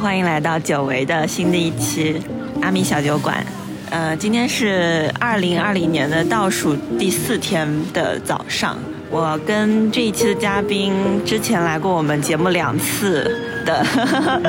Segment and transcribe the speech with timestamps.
[0.00, 2.22] 欢迎来到久违的新的一期
[2.62, 3.44] 阿米小酒馆。
[3.90, 8.78] 呃，今天是二零二零年的倒数第四天的早上。
[9.10, 10.92] 我跟这一期的嘉宾
[11.26, 13.24] 之前来过我们节目两次
[13.66, 13.84] 的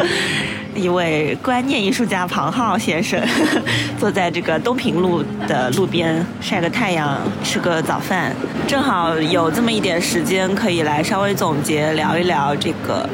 [0.76, 3.20] 一位观念艺术家庞浩先生，
[3.98, 8.36] 坐在这个东平路的路边晒个太阳，吃个早饭，
[8.68, 13.10] 正好有这么一点时间可以来稍微总结聊一聊这个。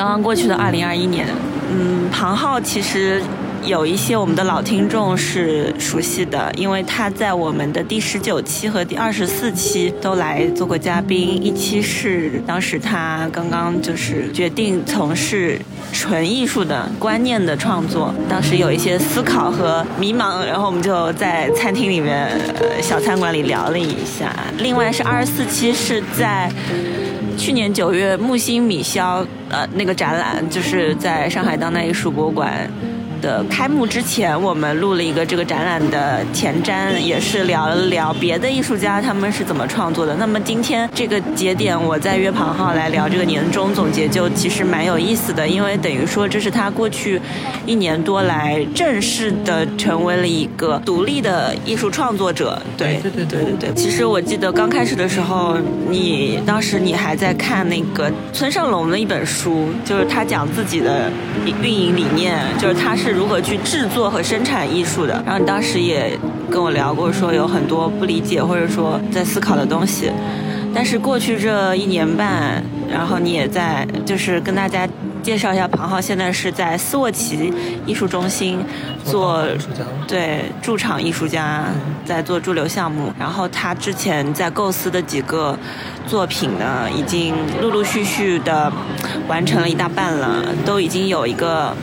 [0.00, 1.28] 刚刚过去的二零二一年，
[1.70, 3.20] 嗯，庞浩其实
[3.62, 11.44] 有一些我们的老听众是熟悉的，因为他在我们的第十九期和第二十四期都来做过嘉宾。
[11.44, 15.60] 一期是当时他刚刚就是决定从事
[15.92, 22.26] 纯艺术的观念的创作，当时有一些思考和迷茫，然后我们就在餐厅里面
[22.80, 24.34] 小餐馆里聊了一下。
[24.60, 26.50] 另外是二十四期是在。
[27.40, 32.70] 去年九月，木星米肖呃那个展览，就是在上海当代艺术博物馆。
[33.20, 40.14] 的开幕之前，我们录了一个这个展览的前瞻，也是聊了聊别的艺术家他们是怎么创作的。
[40.16, 47.20] 那么今天这个节点，我在约庞浩来聊这个年终总结，就其实蛮有意思的，因为等于说这是他过去
[47.66, 52.60] 一年多来正式的成为了一个独立的艺术创作者。
[52.78, 53.74] 对对对对对对。
[53.74, 55.58] 其实我记得刚开始的时候，
[55.90, 61.10] 你当时你还在看那个村上龙的一本书，就是他讲自己的
[61.62, 63.09] 运营理念，就是他是。
[63.10, 65.22] 如何去制作和生产艺术的？
[65.26, 66.18] 然后你当时也
[66.50, 70.10] 跟我聊过，说有很多不理解或者说在思考的东西。
[70.72, 74.88] 但是过去这一年半，然后你也在就是跟大家
[75.20, 77.52] 介绍一下，庞浩现在是在斯沃琪
[77.84, 78.64] 艺术中心
[79.04, 79.44] 做
[80.06, 81.64] 对驻场艺术家，
[82.04, 83.12] 在做驻留项目。
[83.18, 85.58] 然后他之前在构思的几个
[86.06, 88.72] 作品呢，已经陆陆续续的
[89.26, 91.74] 完成了一大半了，都已经有一个。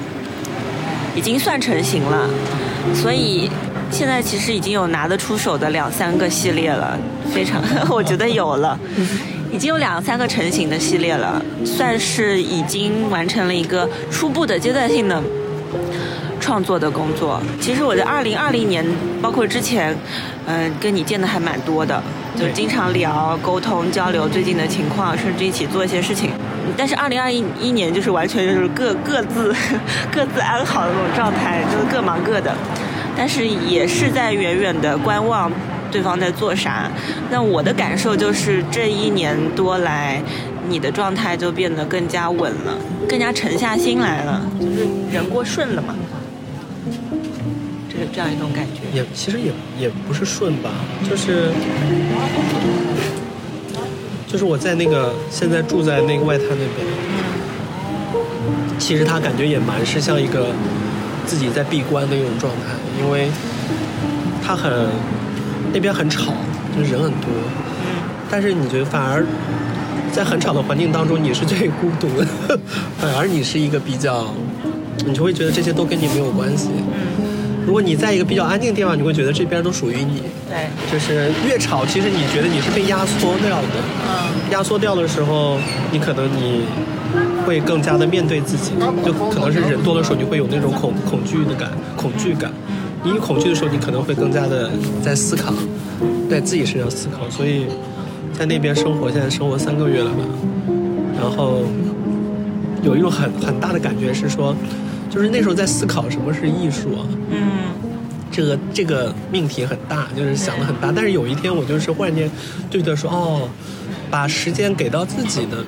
[1.17, 2.29] 已经算成型了，
[2.93, 3.49] 所以
[3.89, 6.95] 现在其实已经有拿得出手的两三个系列了，
[7.33, 8.79] 非常， 我觉得有了，
[9.51, 15.19] 已经有两三个成型的系列了，算是已经完成了一个初步的阶段性的
[16.39, 17.41] 创作的工作。
[17.59, 18.85] 其实我在二零二零年，
[19.19, 19.97] 包括之前，
[20.45, 22.01] 嗯，跟你见的还蛮多的，
[22.39, 26.29] 就经常聊、沟通、交流最近的情况，甚至一起做一些事情。
[26.75, 29.55] 但是二零二一一年就是完全就是各各自
[30.11, 32.53] 各自安好的那种状态，就是各忙各的，
[33.15, 35.51] 但是也是在远远的观望
[35.91, 36.89] 对方在做啥。
[37.29, 40.21] 那我的感受就是这一年多来，
[40.67, 42.77] 你的状态就变得更加稳了，
[43.07, 45.95] 更加沉下心来了，就是人过顺了嘛，
[47.89, 48.81] 这是这样一种感觉。
[48.93, 50.69] 也其实也也不是顺吧，
[51.09, 51.51] 就是。
[54.27, 56.85] 就是我在那个现在住在那个外滩那边，
[58.77, 60.47] 其实他感觉也蛮是像一个
[61.25, 63.29] 自己在闭关的一种状态，因为
[64.43, 64.71] 他很
[65.73, 66.33] 那边很吵，
[66.77, 67.29] 就是人很多，
[68.29, 69.25] 但是你觉得反而
[70.11, 72.27] 在很吵的环境当中你是最孤独的，
[72.99, 74.27] 反而你是一个比较，
[75.05, 76.67] 你就会觉得这些都跟你没有关系。
[77.67, 80.23] 如果你在一个比较安静的地方，你会觉得这边都属于你。
[80.47, 83.67] 对，就是越吵，其实你觉得你是被压缩掉的。
[84.07, 84.51] 嗯。
[84.51, 85.57] 压缩掉的时候，
[85.91, 86.61] 你可能你
[87.45, 88.71] 会更加的面对自己，
[89.05, 92.49] 就可能是人多的时候，你会有那种恐恐惧的感，恐惧感。
[93.03, 94.71] 你恐惧的时候，你可能会更加的
[95.03, 95.53] 在思考，
[96.31, 97.29] 在自己身上思考。
[97.29, 97.65] 所以
[98.31, 100.23] 在那边生活，现在生活三个月了吧，
[101.19, 101.63] 然后
[102.81, 104.55] 有一种很很大的感觉是说。
[105.09, 107.71] 就是那时候在思考什么是艺术啊，嗯，
[108.31, 110.91] 这个这个命题很大，就是想的很大。
[110.95, 112.29] 但是有一天我就是忽然间
[112.69, 113.49] 就觉得说，哦，
[114.11, 115.65] 把时间给到自己的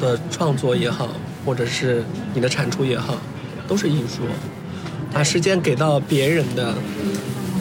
[0.00, 1.08] 的创作也好，
[1.44, 2.04] 或者是
[2.34, 3.16] 你的产出也好，
[3.66, 4.22] 都是艺术。
[5.12, 6.74] 把时间给到别人的，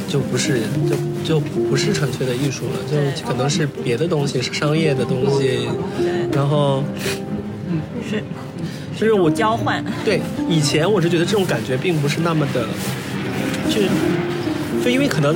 [0.10, 5.70] 就不是就就不是纯粹的艺术了，就可能是别的东西，是商业的东西。
[6.34, 6.84] 然后，
[7.70, 7.80] 嗯，
[8.10, 8.22] 是。
[8.98, 12.66] 就是我交换，对以前我是觉得这种感觉并不是那么的，
[13.70, 13.82] 就
[14.84, 15.36] 就因为可能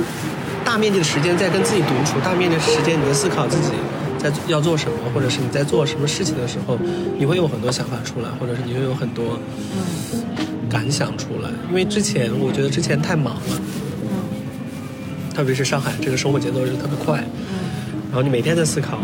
[0.64, 3.72] 大面积的时间在跟自己独处，大面积的时间你在思考自己
[4.18, 6.78] 在要做什么，或者是你在做什么事情的时候，
[7.18, 9.38] 你会有很多想法出来，或者是你会有很多
[10.70, 11.50] 感想出来。
[11.68, 13.60] 因为之前我觉得之前太忙了，
[15.34, 17.18] 特别是上海这个生活节奏是特别快，
[18.08, 18.98] 然后你每天在思考，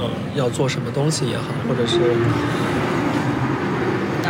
[0.00, 1.98] 嗯，要做什么东西也好，或者是。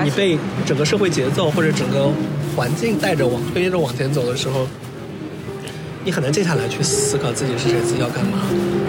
[0.04, 2.08] 你被整个社会节奏或者整个
[2.56, 4.66] 环境带着往推着往前走的时候，
[6.04, 8.38] 你很难静下来去思考自己是谁，自己要干嘛，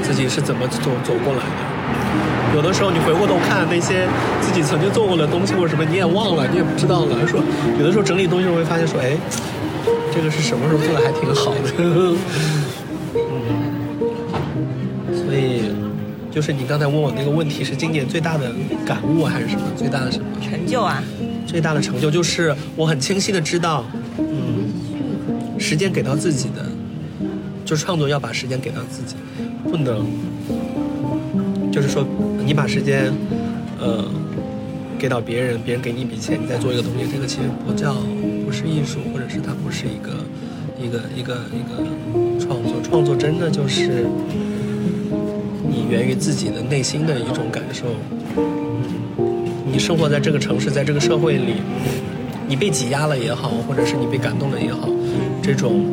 [0.02, 2.56] 自己是怎么走走过来的。
[2.56, 4.08] 有的时候你回过头看那些
[4.42, 7.28] 自己曾经做过的东西或者什么，你也忘了，你也不知道了。
[7.28, 7.42] 说
[7.80, 9.18] 有的时候整理东西会发现说，哎，
[10.14, 11.72] 这个是什么时候做的还挺好的。
[13.16, 13.93] 嗯，所以
[16.34, 18.52] 就是你刚才问我那个问题是今年最大的
[18.84, 19.62] 感悟还是什么？
[19.78, 20.26] 最大的什么？
[20.42, 21.04] 成就啊！
[21.46, 23.86] 最大的成就就是我很清晰的知道，
[24.18, 26.66] 嗯，时间给到自己的，
[27.64, 29.16] 就创作要把时间给到自己，
[29.70, 30.08] 不能，
[31.72, 32.04] 就是说
[32.44, 33.14] 你把时间，
[33.80, 34.04] 呃，
[34.98, 37.94] 给到别人，别人给你一笔钱，你再做一个东西，这个其实不叫
[38.44, 40.12] 不是艺术，或者是它不是一个
[40.82, 41.84] 一个一个一个
[42.40, 44.53] 创作，创作真的就是你
[45.94, 47.86] 源于自己的内心的一种感受。
[49.72, 51.58] 你生活在这个城市，在这个社会里，
[52.48, 54.90] 你被挤压了也好，或者是你被感动了也好，
[55.44, 55.86] 这种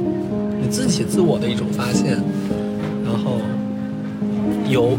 [0.59, 2.17] 你自己自我的一种发现，
[3.05, 3.43] 然后
[4.71, 4.97] 由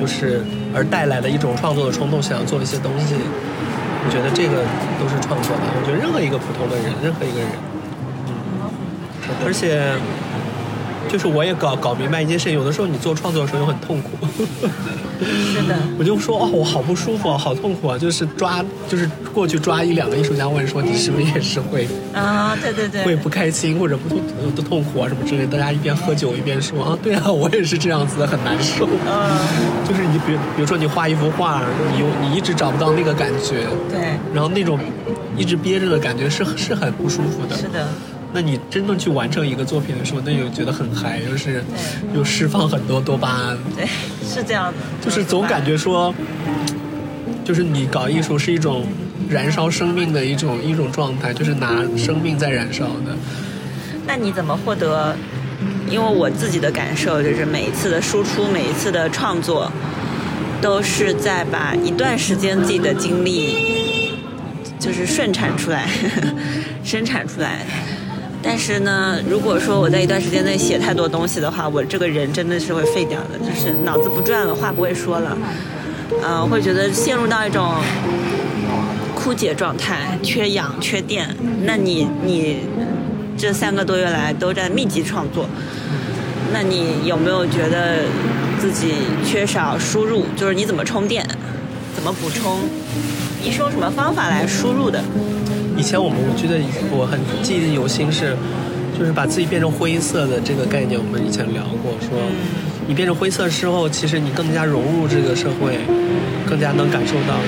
[0.00, 0.40] 就是
[0.74, 4.64] 而带来的一种创作的冲动，想要做一些东西，我觉得这个
[4.98, 5.64] 都是创作吧。
[5.76, 7.48] 我觉得任何一个普通的人，任何一个人，
[8.56, 9.92] 嗯，而且。
[11.10, 14.10] 就是我也搞搞明白一件事，有的时候你做创作的时候又很痛苦。
[15.20, 15.74] 是的。
[15.98, 17.98] 我就说哦，我好不舒服啊，好痛苦啊！
[17.98, 22.56] 就是抓，就是过去抓一两个艺术家，问说你是不是也是会啊？
[22.62, 23.04] 对对对。
[23.04, 24.20] 会不开心或者不痛
[24.54, 28.86] 都痛苦啊什么之类，大家一边喝酒一边说啊，对啊， 我也是这样子的，很难受。
[28.86, 29.38] 嗯。
[29.86, 31.60] 就是你比比如说你画一幅画，
[31.96, 33.66] 你你一直找不到那个感觉。
[33.90, 34.14] 对。
[34.32, 34.78] 然后那种
[35.36, 37.56] 一直憋着的感觉是是很不舒服的。
[37.56, 37.88] 是的。
[38.32, 41.62] 那你真正去完成一个作品的时候，那又觉得很嗨，就是
[42.14, 43.58] 又释放很多多巴胺。
[43.76, 43.86] 对，
[44.26, 44.78] 是这样的。
[45.04, 46.14] 就是总感觉说，
[47.44, 48.86] 就是你搞艺术是一种
[49.28, 53.16] 燃烧生命的一种一种状态，就是拿生命在燃烧的。
[54.06, 55.16] 那你怎么获得？
[55.90, 59.70] 因为我自己的感受就是，每一次的输出，每一次的创作，
[60.62, 64.14] 都是在把一段时间自己的经历，
[64.78, 65.88] 就是顺产出来，
[66.84, 67.66] 生产出来。
[68.42, 75.36] 但是呢，如果说我在一段时间内写太多东西的话，我这个人真的是会废掉的，就是脑子不转了，话不会说了，
[76.24, 77.74] 嗯，会觉得陷入到一种
[79.14, 81.28] 枯竭状态，缺氧、缺电。
[81.64, 82.60] 那你你
[83.36, 85.46] 这三个多月来都在密集创作，
[86.52, 88.04] 那你有没有觉得
[88.58, 88.94] 自己
[89.24, 90.24] 缺少输入？
[90.34, 91.26] 就是你怎么充电，
[91.94, 92.60] 怎么补充？
[93.42, 95.02] 你是用什么方法来输入的？
[95.80, 96.60] 以前我们我觉得
[96.92, 98.36] 我很记忆犹新是，
[98.98, 102.20] 就是把自己变成灰色的这个概念，我们以前聊过，说
[102.86, 105.80] 你变成灰色之后，其实你更加融入这个社会，
[106.46, 107.40] 更加能感受到。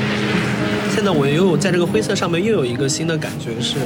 [0.94, 3.76] 现在我又在这个灰色上面又有一个新的感觉是，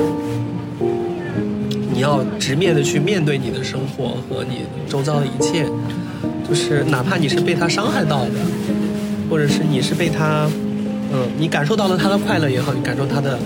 [1.92, 5.66] 你要直面的去面对你的生活和你周遭的一切，
[6.48, 8.38] 就是哪怕你是被他伤害到的，
[9.28, 10.48] 或者是你是被他，
[11.12, 13.36] 嗯，你感受到了他的快乐也好，你感受他的。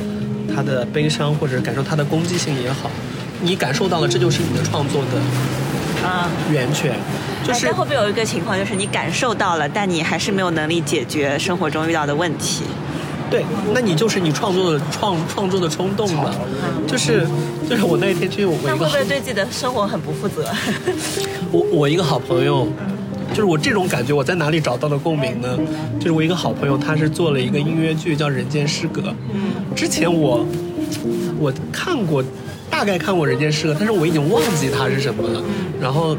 [0.61, 2.91] 他的悲伤，或者感受他的攻击性也好，
[3.41, 6.93] 你感受到了，这就是你的创作的啊源泉。
[7.43, 12.65] 就是会不会有一个情况，就是你感受到了，但你还是没有能力解决生活中遇到的问题？
[13.31, 13.43] 对，
[13.73, 16.31] 那你就是你创作的创创作的冲动嘛？
[16.87, 17.27] 就是
[17.69, 20.53] 就是我那一天去，我那会不会对自己的生活很不负责？
[21.51, 22.69] 我我一个好朋友。
[23.31, 25.59] 就是我这种感觉，我在哪里找到的共鸣呢？
[25.99, 29.01] 就是我一个好朋友，他是做了一个音乐剧叫《人间失格》。
[29.33, 29.53] 嗯。
[29.75, 30.45] 之前我
[31.39, 32.23] 我看过，
[32.69, 35.43] 大概看过《人间失格》，但是我已经忘记它是什么了。
[35.81, 36.17] 然后，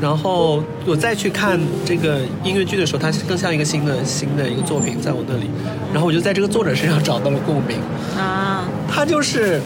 [0.00, 5.50] 然后我再去看这个音乐剧的时候，它更像一个新的新的一个作品在我那里。
[5.92, 7.76] 然后我就在这个作者身上找到了共鸣。
[8.16, 8.64] 啊。
[8.88, 9.60] 他就是。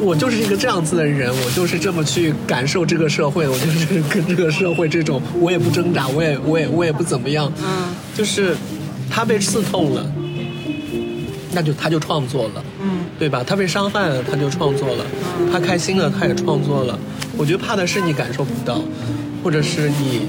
[0.00, 8.56] 我就是一个这样子的人，我就是这么去感受这个社会，我就是 跟这个社会这种，我也不挣扎，我也我也我也不怎么样，嗯，就是
[9.10, 10.06] 他被刺痛了，
[11.52, 13.42] 那就他就创作了，嗯，对吧？
[13.46, 15.04] 他被伤害了，他就创作了，
[15.52, 16.98] 他开心了，他也创作了。
[17.36, 18.80] 我觉得怕的是你感受不到，
[19.42, 20.22] 或者是你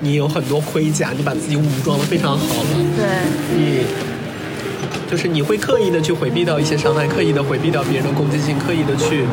[0.00, 3.06] 你有很多盔甲，你把自己武装的非常好了，对，
[3.56, 4.11] 你。
[5.12, 9.26] 就是你会刻意的去回避掉一些伤害，刻意的回避掉别人的攻击性，刻意的去，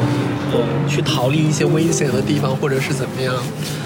[0.90, 3.34] 去逃离一些危险的地方，或者是怎么样。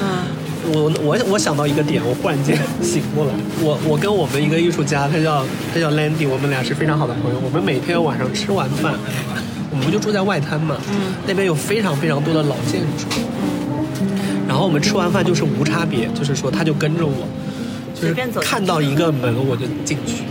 [0.01, 0.25] 嗯，
[0.73, 3.33] 我我我想到一个点，我忽然间 醒过来。
[3.62, 7.39] 我我跟我们一个艺术家，他叫他叫 Landy，我们俩是非常好的朋友。
[7.39, 8.95] 我们每天晚上吃完饭，
[9.69, 10.75] 我们不就住在外滩嘛？
[10.89, 13.05] 嗯，那边有非常非常多的老建筑。
[14.47, 17.27] 然后我们吃完饭就是无差别，就是说他就跟着我。
[17.93, 20.23] 就是看到一个门我就进去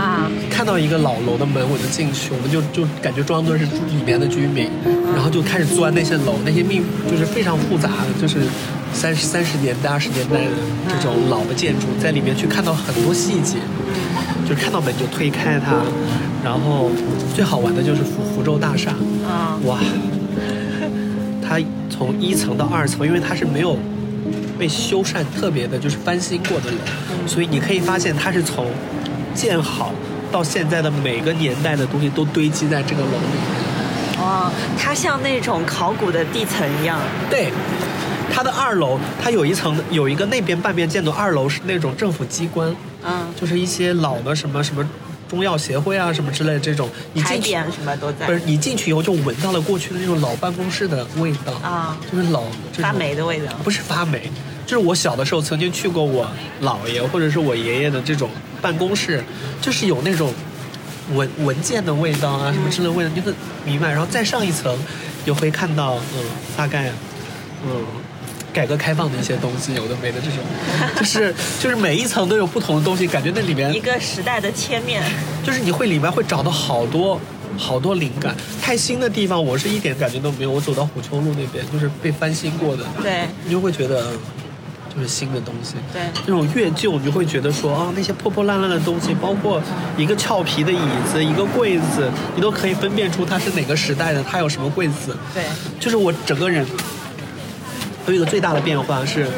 [0.00, 4.66] 啊，看到一个老楼的门我就进去，我们就就感觉装作是里面的居民，
[5.14, 6.80] 然后就开始钻那些楼，那些密
[7.10, 8.40] 就是非常复杂的，就是
[8.94, 10.52] 三十三十年代、二十年代的
[10.88, 13.58] 这种老的建筑，在里面去看到很多细节，
[14.48, 15.76] 就看到门就推开它，
[16.42, 16.90] 然后
[17.34, 18.92] 最好玩的就是福福州大厦，
[19.28, 19.78] 啊，哇，
[21.46, 23.76] 它从一层到二层，因为它是没有
[24.58, 26.78] 被修缮特别的，就是翻新过的楼，
[27.26, 28.64] 所以你可以发现它是从
[29.34, 29.92] 建好
[30.30, 33.16] 到现在的每个年代的东西都堆积在这个楼里。
[33.16, 33.70] 面。
[34.22, 37.50] 哦，它像那种考古的地层一样，对，
[38.30, 44.86] 它的二楼，它有一层有一个那边半边建筑，二楼是那种政府机关，嗯，就是一些老的什么什么
[45.26, 48.26] 中药协会啊什么之类的这种，你牌进去匾什么都在。
[48.26, 51.52] 不，是你进去以后就闻到了过去的那种老办公室的味道。
[51.66, 52.42] 啊，就是老
[52.74, 53.52] 发霉的味道。
[53.64, 54.30] 不是发霉，
[54.70, 56.30] 就是我小的时候曾经去过我
[56.62, 58.30] 姥爷或者是我爷爷的这种
[58.62, 59.20] 办公室，
[59.60, 60.32] 就是有那种
[61.12, 63.32] 文文件的味道啊，什么之类的味道，就会
[63.64, 63.90] 弥漫。
[63.90, 64.78] 然后再上一层，
[65.26, 66.24] 也会看到嗯，
[66.56, 66.92] 大概
[67.66, 67.84] 嗯。
[68.52, 70.38] 改革开放的一些东西，有的没的这种，
[70.96, 75.00] 就是就是每一层都有不同的东西，感觉那里面一个时代的切面，
[75.44, 77.20] 就是你会里面会找到好多
[77.56, 78.34] 好多灵感。
[78.60, 80.50] 太新的地方，我是一点感觉都没有。
[80.50, 84.18] 我走到虎丘路那边，就是被翻新过的，对你就会觉得嗯
[84.94, 85.74] 就是新的东西。
[85.92, 89.62] 对那种越旧，你就会觉得说啊，那些破破烂烂的东西，包括
[89.96, 90.78] 一个俏皮的椅
[91.10, 95.16] 子、一个柜子，你都可以分辨出它是哪个时代的，它有什么柜子。
[95.32, 95.44] 对，
[95.78, 96.66] 就是我整个人
[98.06, 99.28] 有一个最大的变化是，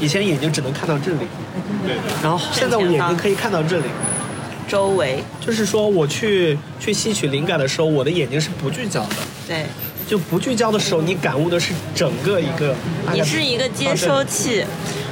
[0.00, 1.26] 以前眼睛只能看到这里，
[1.86, 3.84] 对然后现在我眼睛可以看到这里。
[4.68, 9.16] 周围，就是说，我去去吸取灵感的时候，我的眼睛是不聚焦的。
[9.46, 9.64] 对，
[10.08, 12.74] 就不聚焦的时候，你感悟的是整个一个。
[13.12, 14.64] 你是一个接收器，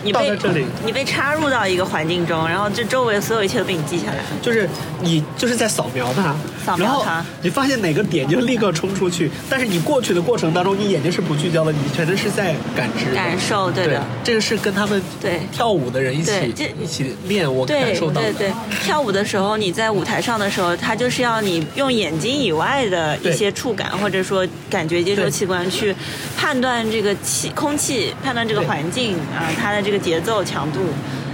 [0.07, 4.19] 你被这里你被插入到一个环境中，然后这周围所有一切都被你记下来。
[4.41, 4.69] 就是
[5.01, 6.35] 你就是在扫描它，
[6.65, 18.33] 扫描它你发现哪个点就立刻冲出去，但是你过去的过程当中，你眼睛是不聚焦的，你全都是在感知、感受对的这个是跟他们对跳舞的人一起一起练，我感对受到的。
[18.33, 18.53] 对对，
[18.85, 25.95] 跳舞的时候，你在舞台上的时候，它就是要你用眼睛以外的一些触感或者说感觉接收器官去
[26.37, 30.81] 判断这个气空气，判断这个环境啊、它的这个节奏强度。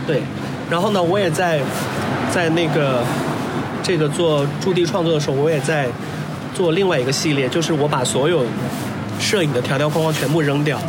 [0.06, 0.22] 对，
[0.70, 1.60] 然后呢，我也在
[2.30, 3.02] 在那个
[3.82, 5.86] 这个做驻地创作的时候，我也在
[6.54, 8.44] 做另外一个系列，就是我把所有
[9.20, 10.80] 摄影的条条框框全部扔掉，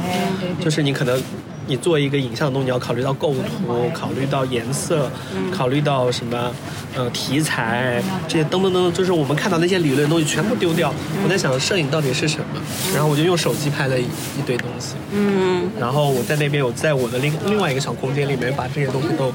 [0.59, 1.21] 就是你可能。
[1.67, 5.09] 你做一个影像的东西，你要考虑到构图，考虑到颜色，
[5.51, 6.51] 考虑到什么，
[6.95, 10.93] 呃，题材这些等等等等，就是我们看到那些理论的东西全部丢掉。
[11.23, 12.61] 我在想，摄影到底是什么？
[12.93, 14.95] 然后我就用手机拍了一一堆东西。
[15.11, 19.33] 嗯，然后我在那边，有在我的另另外一个小空间里面，把这些东西都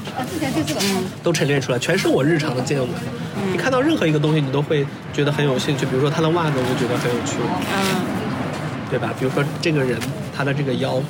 [1.23, 2.87] 都陈列出来，全是我日常的见闻。
[3.51, 5.85] 你看到任何一个东西，你都会觉得很有兴趣。
[5.85, 7.37] 比如说他的袜子，我就觉得很有趣，
[7.73, 7.95] 嗯，
[8.89, 9.13] 对吧？
[9.17, 9.97] 比如说这个人
[10.35, 11.01] 他的这个腰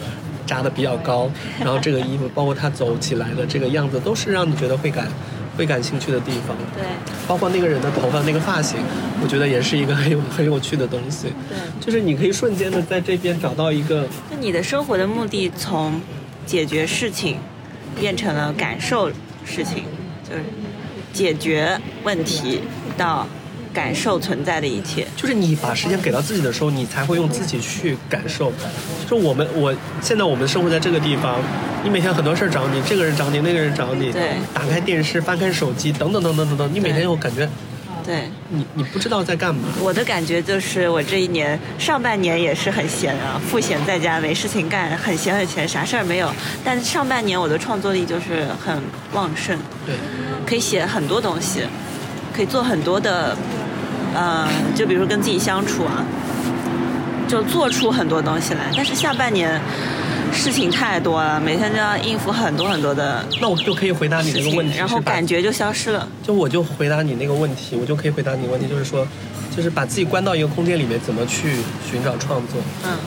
[0.50, 1.30] 扎的比较高，
[1.60, 5.08] 然后这个衣服，包括他走起来的这个样子，都是让你觉得会感
[5.56, 6.58] 会感兴趣的地方。
[6.76, 6.84] 对
[7.28, 8.80] 包括那个人的头发那个发型，
[9.22, 11.28] 我觉得也是一个很有 很有趣的东西。
[11.48, 11.58] 对。
[11.80, 16.02] 就是你可以瞬间的在这边找到一个就你的生活的目的从
[16.46, 17.38] 解决事情
[18.00, 19.10] 变成了感受
[19.46, 19.84] 事情，
[20.28, 20.44] 就是
[21.14, 22.62] 解决问题
[22.98, 23.28] 到
[23.80, 25.08] 感受存在的一切。
[25.16, 28.52] 就是你把时间给到自己的时候，你才会用自己去感受。
[29.08, 31.40] 就是我们，我现在我们生活在这个地方，
[31.84, 37.48] 你每天很多事儿找你，这个人找你，那个人找你，对打开电视，翻开手机，等等等等等等，你每天又感觉，
[38.06, 39.62] 对，你你不知道在干嘛。
[39.82, 46.32] 我的感觉就是我这一年上半年也是很闲啊，赋闲在家没事情干，很闲很闲，啥事儿没有。
[46.64, 48.82] 但上半年我的创作力就是很
[49.14, 49.96] 旺盛，对，
[50.46, 51.62] 可以写很多东西，
[52.36, 53.36] 可以做很多的，
[54.16, 56.04] 呃，就比如说跟自己相处啊，
[57.28, 58.72] 就做出很多东西来。
[58.76, 59.60] 但是下半年
[60.32, 66.08] 事情太多了，每天都要应付很多很多的那我就可以回答你事情那个问题，，然后感觉就消失了。
[66.24, 69.08] 就我就回答你那个问题，我就可以回答你问题，就是说，
[69.56, 71.58] 就是把自己关到一个空间里面，怎么去
[71.90, 72.62] 寻找创作？
[72.86, 72.98] 嗯，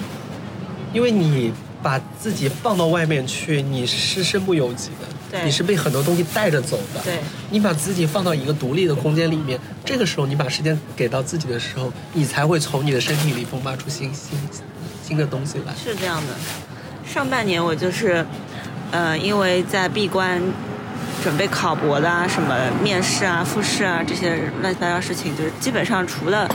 [0.93, 5.12] 因为你把自己放到外面去，你是身不由己的，对
[5.45, 7.01] 你是被很多东西带着走的。
[7.03, 7.19] 对，
[7.51, 14.39] 你把自己放到一个独立的空间里面，这个时候你把时间给到自己的时候，你才会从你的身体里迸发出新新
[15.03, 15.75] 新的东西来。
[15.75, 16.35] 是这样的。
[17.05, 18.25] 上半年我就是，
[18.91, 20.41] 呃，因为在闭关
[21.23, 26.49] 准备考博的啊，什么面试啊、复试啊这些乱七八糟事情，就是基本上除了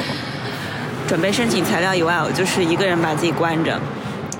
[1.07, 3.79] 准备申请材料以外，我就是一个人把自己关着。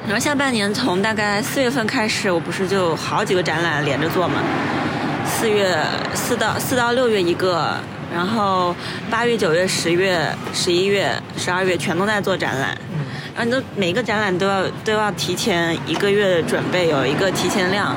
[0.07, 4.35] 然后下半年从大概四月份开始，我不是就好几个展览连着做嘛，
[5.25, 5.77] 四月
[6.13, 7.77] 四到四到六月一个，
[8.15, 8.73] 然后
[9.11, 12.69] 八月、九月、十月、十一月、十二月全都在做展览。
[13.35, 17.93] 然后你都每个展览都要都要提前一个月准备，有一个提前量，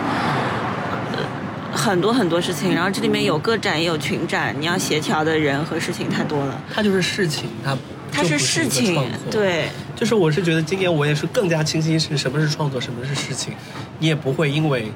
[1.73, 2.75] 很多很多事情。
[2.75, 6.61] 然后这里面有个展也有群展，你要协调的人和事情太多了。
[6.75, 7.77] 它就是事情，它
[8.13, 13.55] 它就是事情，对，就是我是觉得今年我也是更加清晰是什么是创作，什么是事情，
[13.99, 14.91] 你也不会因为，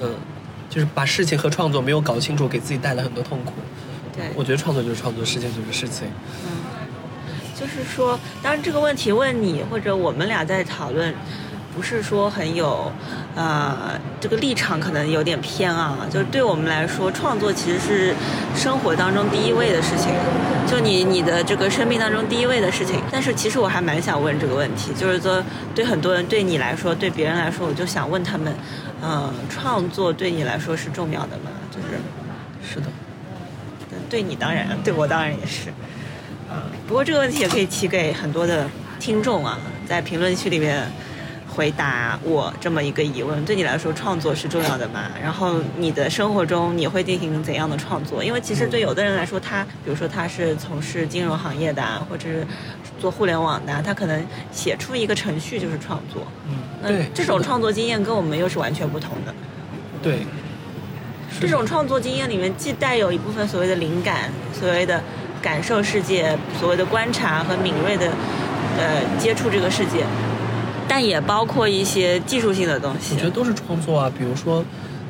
[0.00, 0.14] 嗯，
[0.70, 3.52] 就是把事情和创作没有搞清楚，给自己带来很多痛苦。
[4.16, 6.08] 对，我觉得创作就是创作，事情就是事情。
[6.44, 6.50] 嗯
[7.54, 11.14] 就是说，当然这个问题问你或者我们俩在讨论，
[11.74, 12.92] 不是说很有，
[13.34, 15.98] 呃，这个立场可能有点偏啊。
[16.10, 18.14] 就是对我们来说，创作其实是
[18.54, 20.12] 生活当中第一位的事情，
[20.66, 23.02] 就你你的这个生命当中第一位的事情。
[23.10, 25.42] 但是其实我还蛮想问这个问题，就是说
[25.74, 28.54] 对很多人，对你来说，对别人来说，我就想问他们，
[29.02, 31.50] 嗯、创作对你来说是重要的吗？
[31.70, 32.86] 就是是的，
[34.08, 35.70] 对你当然，对我当然也是。
[36.50, 38.68] 嗯，不过这个问题也可以提给很多的
[39.00, 40.86] 听众啊，在评论区里面
[41.54, 45.10] 回答我这么一个疑问：对你来说，创作是重要的吗？
[45.22, 48.24] 然后你的生活中你会进行怎样的创作？
[48.24, 52.44] 因为其实对有的人来说，他比如说他是从事金融行业的啊，或者是
[53.00, 54.20] 做互联网的啊，他可能
[54.50, 56.26] 写出一个程序就是创作。
[56.48, 59.32] 嗯，那对，这种创作经验跟我们又是完全不同的。
[60.02, 60.26] 对，
[61.40, 65.00] 这种创作经验里面，既带有一部分所谓的灵感，所谓的
[65.40, 68.10] 感受世界，所谓的观察和敏锐的，
[68.76, 70.04] 呃，接触这个世界，
[70.88, 73.24] 但也包括一些技术性的东西我觉。
[73.24, 74.10] 得都是创作啊。
[74.16, 74.64] 比如说，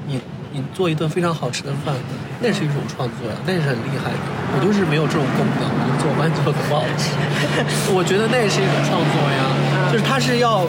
[0.07, 0.21] 你
[0.53, 1.95] 你做一顿非常好吃的饭，
[2.41, 4.19] 那是一种创作呀、那是很厉害的。
[4.57, 7.11] 我就是没有这种功能，我就做饭做的不好吃。
[7.93, 10.67] 我觉得那也是一种创作呀，就是它是要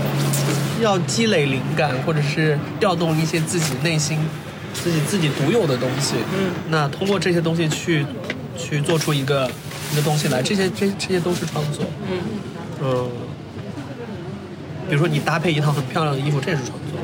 [0.82, 4.18] 要积累灵感，或者是调动一些自己内心
[4.74, 6.16] 自己自己独有的东西。
[6.34, 8.06] 嗯，那通过这些东西去
[8.58, 9.50] 去做出一个
[9.94, 11.86] 一个东西来，这些这这些都是创作。
[12.10, 12.18] 嗯，
[12.82, 13.10] 嗯，
[14.88, 17.00] 比如说你搭配一套很漂亮的衣服，这也是创作。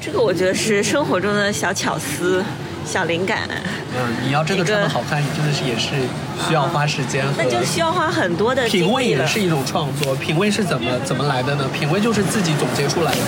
[0.00, 2.44] 这个我觉得是生活中的小巧思、
[2.86, 3.40] 小灵感，
[3.98, 5.90] 嗯，你要真的穿的好看，你真的是也是
[6.46, 9.06] 需要花时间和那就需要花很多的品味。
[9.06, 10.14] 也是一种创作。
[10.16, 11.64] 品味是怎么怎么来的呢？
[11.72, 13.18] 品味就是自己总结出来的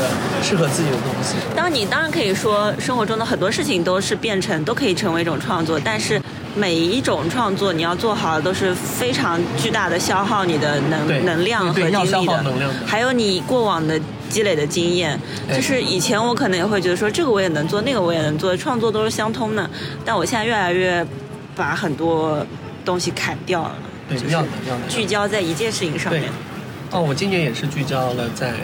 [0.42, 1.35] 适合自己的东西。
[1.57, 6.21] 当你当然可以说，生活中的很多事情都是变成，都可以成为一种创作，但是
[6.55, 15.19] 每一种创作你要做好，都是非常巨大的消耗你的能能量和精力的耗能量的，还有你过往的积累的经验。
[15.49, 19.69] 哎就是以前我可能也会觉得说，这个我也能做，那个我也能做，创作都是相通的，
[20.05, 21.05] 但我现在越来越
[21.57, 22.47] 把很多
[22.85, 23.75] 东西砍掉了，
[24.11, 26.31] 就是对要的要的聚焦在一件事情上对面。，
[26.91, 28.55] 哦，我今年也是聚焦了在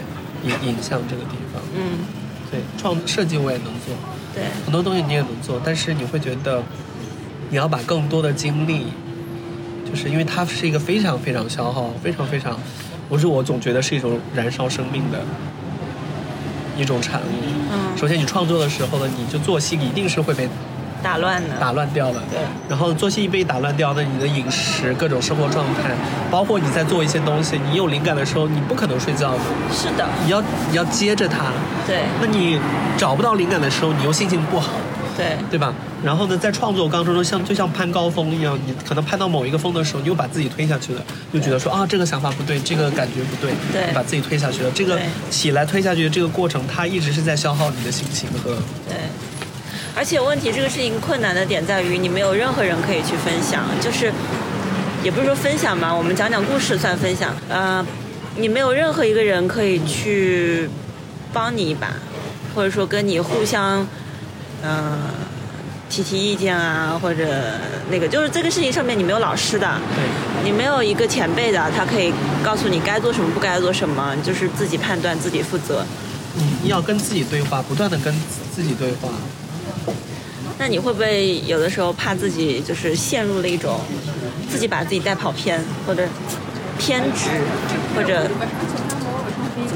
[0.44, 1.62] 影影像这个地方。
[1.76, 1.98] 嗯，
[2.50, 3.94] 对，创设计我也能做，
[4.34, 4.44] 对。
[4.64, 6.62] 很多东西你也能做，但是你会觉得
[7.50, 8.86] 你要把更多的精力，
[9.88, 12.58] 就是因为它是一个非常非常消耗、非常非常，
[13.08, 15.18] 不是我总觉得是一种燃烧生命的
[16.76, 17.24] 一种产物。
[17.72, 20.48] 嗯首先你创作的时候呢，你就作息一定是会被
[21.02, 21.56] 打乱的。
[21.60, 22.20] 打乱掉的。
[22.30, 25.94] 对然后作息一被打乱掉，那你的饮食、各种生活状态，
[26.30, 29.38] 包括你在做一些东西，你有灵感的时候，你不可能睡觉的，
[29.70, 30.40] 是的，你要
[30.70, 31.52] 你要接着它。
[31.86, 32.58] 对那你
[32.96, 34.72] 找不到灵感的时候，你又心情不好，
[35.16, 35.72] 对对吧？
[36.02, 44.70] 然后呢，在创作当中，像就像攀高峰一样，你可能攀到某一个峰的时候，你又把自己推下去了，就觉得说啊，这个想法不对，这个感觉不对，对你把自己推下去了。
[44.72, 44.98] 这个
[45.30, 48.54] 起来推下去的这个过程，它一直是在消耗你的心情和
[48.88, 48.96] 对。
[49.96, 54.12] 而且问题，这个事情困难的点在于，你没有任何人可以去分享，就是
[55.04, 57.32] 也不是说分享嘛，我们讲讲故事算分享。
[57.48, 57.86] 呃，
[58.36, 60.68] 你没有任何一个人可以去
[61.32, 61.94] 帮你一把，
[62.54, 63.86] 或者说跟你互相，
[64.64, 64.98] 呃，
[65.90, 67.26] 提提意见啊，或者
[67.90, 70.04] 那个，就是这个事情上面你没有老师的，对。
[70.44, 75.84] 你没有一个前辈的，他可以告诉你该做什么，不该做什么，就是自己判断，自己负责。
[76.62, 78.14] 你要跟自己对话，不断的跟
[78.54, 79.08] 自己对话。
[80.58, 83.80] 那你会不会有的时候怕自己就是陷入了一种
[84.50, 86.06] 自己把自己带跑偏，或者
[86.78, 87.28] 偏执，
[87.96, 88.28] 或者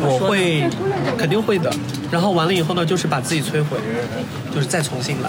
[0.01, 0.69] 我会，
[1.17, 1.73] 肯定会的。
[2.11, 3.79] 然后完了以后呢，就是把自己摧毁，
[4.55, 5.29] 就是再重新来。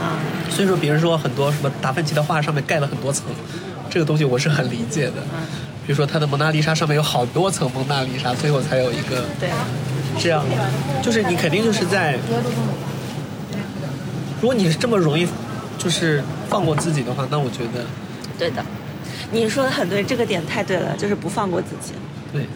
[0.00, 0.18] 啊？
[0.50, 3.24] 所以说，别人说很多什么达芬奇的画上面盖了很多层，
[3.88, 5.14] 这个东西我是很理解的。
[5.86, 9.50] 比如说他的蒙娜丽莎上面有好多层蒙娜丽莎，所以我才有一个对，
[10.18, 10.44] 这样，
[11.02, 12.18] 就是你肯定就是在，
[14.40, 15.28] 如果你是这么容易，
[15.78, 17.84] 就是放过自己的话，那我觉得
[18.38, 18.64] 对的。
[19.30, 21.92] 你说的很对，这个点太对了，就是不放过自己，
[22.32, 22.48] 对，不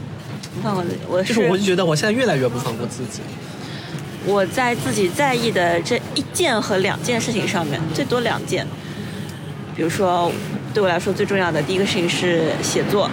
[0.63, 0.99] 放过自己。
[1.09, 3.21] 我就是我就觉得我现在越来越不放过自己。
[4.27, 8.67] 我在自己在意的这一件和两件事情上面，最多两件。
[9.75, 10.31] 比如说，
[10.75, 13.09] 对我来说最重要的第一个事情是写作，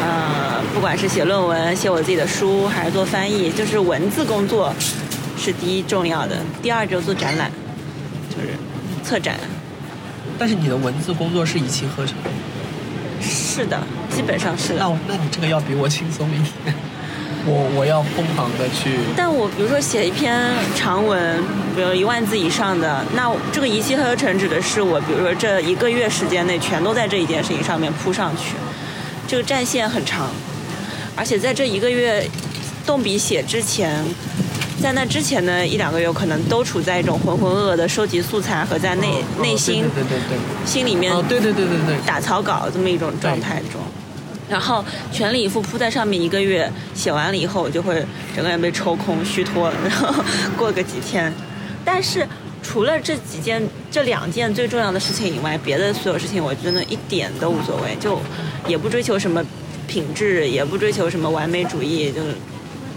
[0.00, 4.72] 呃，不管是写论文、写我自己的书，还是做翻译，就是文字工作
[5.36, 7.50] 是第一重要的，第二就是做展览，
[8.30, 8.48] 就是
[9.04, 9.38] 策展。
[10.38, 12.16] 但是你的文字工作是一气呵成，
[13.54, 14.78] 是的，基本上是的。
[14.78, 16.74] 那我那你这个要比我轻松一点，
[17.44, 18.98] 我我要疯狂的去。
[19.14, 20.40] 但我比如说写一篇
[20.74, 21.36] 长文，
[21.76, 28.54] 比如一万字以上的，那这个一气呵成指的是我，比如说这一个月时间内全都在这一件事情上面扑上去，
[29.28, 30.30] 这个战线很长，
[31.14, 32.26] 而且在这一个月
[32.86, 34.02] 动笔写之前。
[34.82, 41.96] 在那之前的一两个月，可能都处在一种浑浑噩噩的收集素材和在内内心对对对心里面对对对对对。
[42.04, 43.80] 打草稿这么一种状态中，
[44.48, 50.12] 然后全力以赴扑在上面一个月，写完了以后，我就会整个人被抽空虚脱，然后
[50.58, 51.32] 过个几天。
[51.84, 52.26] 但是
[52.60, 58.20] 除了这几件、这两件最重要的事情以外，别的所有事情我真的一点都无所谓，就
[58.66, 59.40] 也不追求什么
[59.86, 62.20] 品质，也不追求什么完美主义，就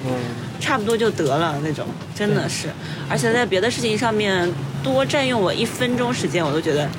[0.06, 0.46] 嗯。
[0.58, 2.70] 差不多就得了那种，真的是，
[3.10, 4.50] 而且在别的事情上面
[4.82, 6.90] 多占用我一分钟时间，我都觉得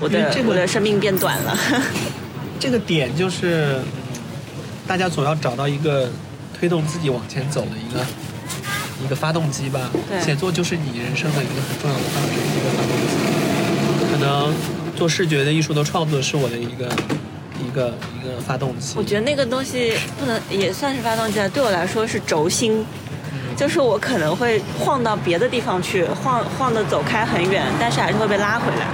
[0.00, 1.58] 我的这我的生命变短了。
[2.58, 3.80] 这个点就是，
[4.86, 6.08] 大家总要找到一个
[6.58, 8.06] 推动自己往前走的一个
[9.04, 9.90] 一个发动机吧。
[10.24, 12.10] 写作就是你人生的一个很重要的一个
[12.70, 14.12] 发动机。
[14.12, 14.54] 可能
[14.96, 16.88] 做视觉的艺术的创作是我的一个。
[17.76, 21.46] 一个一个发动机，我觉得那个东西不能也算是发动机了。
[21.50, 22.82] 对我来说是轴心，
[23.54, 28.86] 就是我可能会晃到别的地方去，晃晃的走开很远，但是还是会被拉回来。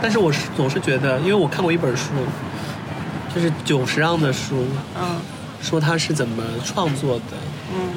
[0.00, 2.10] 但是我是总是觉得，因为我看过一本书，
[3.34, 4.64] 就是久石让的书，
[4.96, 5.16] 嗯，
[5.60, 7.36] 说他是怎么创作的，
[7.74, 7.94] 嗯，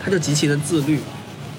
[0.00, 1.00] 他就极其的自律，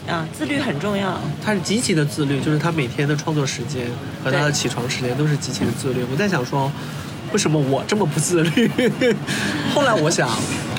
[0.07, 1.19] 啊，自律很重要。
[1.43, 3.85] 他是极其的自律，就是他每天的创作时间
[4.23, 6.05] 和他的起床时间都是极其的自律。
[6.09, 6.71] 我在想说。
[7.33, 8.71] 为什么我这么不自律？
[9.73, 10.29] 后来我想，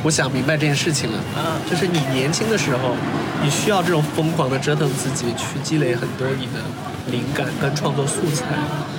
[0.04, 1.18] 我想明白这件事情了。
[1.36, 2.96] 嗯，就是你年轻的时候，
[3.42, 6.62] 你需要这种疯狂的折腾自己，去积累很多你的
[7.10, 8.46] 灵感跟创作素材。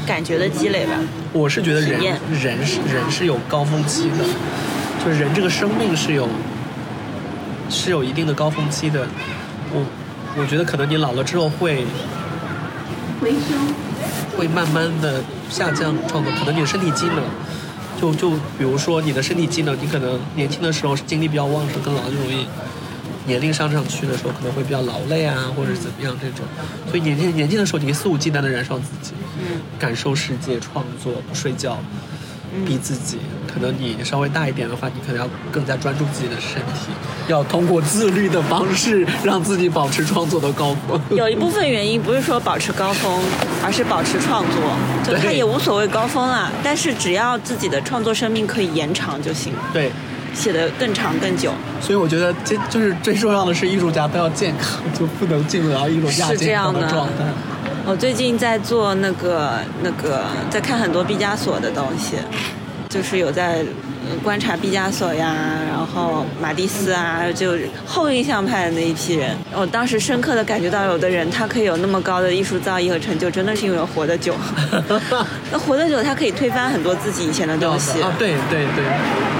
[0.05, 0.93] 感觉的积累吧。
[1.31, 4.17] 我是觉得人人是人是有高峰期的，
[5.03, 6.27] 就是人这个生命是有
[7.69, 9.07] 是有一定的高峰期的。
[9.71, 9.83] 我
[10.37, 11.85] 我觉得可能你老了之后会
[13.19, 14.37] 回收。
[14.37, 17.23] 会慢慢的下降创作，可能你的身体机能，
[17.99, 22.45] 就就比如说你的身体机能，你可能年轻的时候精力比较旺盛，更老就容易
[23.25, 26.45] 年龄上上去的时候可能会比较劳累啊，或者怎么样这种。
[26.89, 29.13] 所以年轻年轻的时候，你可以肆无忌惮的燃烧自己，
[29.79, 31.77] 感受世界，创作，不睡觉。
[32.65, 33.17] 逼自己，
[33.51, 36.91] 可能你稍微大一点的话，你可能要更加专注自己的身体，
[37.27, 40.99] 要通过自律的方式让自己保持创作的高峰。
[41.09, 43.21] 有一部分原因不是说保持高峰，
[43.63, 44.61] 而是保持创作，
[45.03, 49.53] 就他也无所谓高峰了，但是只要自己的创作生命可以延长就行。
[49.73, 49.91] 对，
[50.33, 51.51] 写的更长更久。
[51.81, 57.25] 所以我觉得这就是最重要的是艺术家都要健康，就不能进入到一种亚健康的状态。
[57.87, 62.15] 我最近在做那个那个，在看很多毕加索的东西，
[62.89, 63.63] 就是有在
[64.23, 65.35] 观察毕加索呀，
[65.69, 67.53] 然后马蒂斯啊，就
[67.85, 69.37] 后印象派的那一批人。
[69.53, 74.33] 我当时深刻的感觉到，有的人他可以有那么高的艺术造诣和成就，真的是因为活得久。
[75.51, 78.01] 那活得久，他可以推翻很多自己以前的东西。
[78.01, 78.83] 啊，对对对，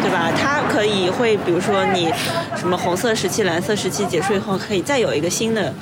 [0.03, 0.31] 对吧？
[0.39, 2.11] 他可以会，比如说你
[2.55, 5.73] 什么红色时期、蓝色时期结束以后，可以再有一个新的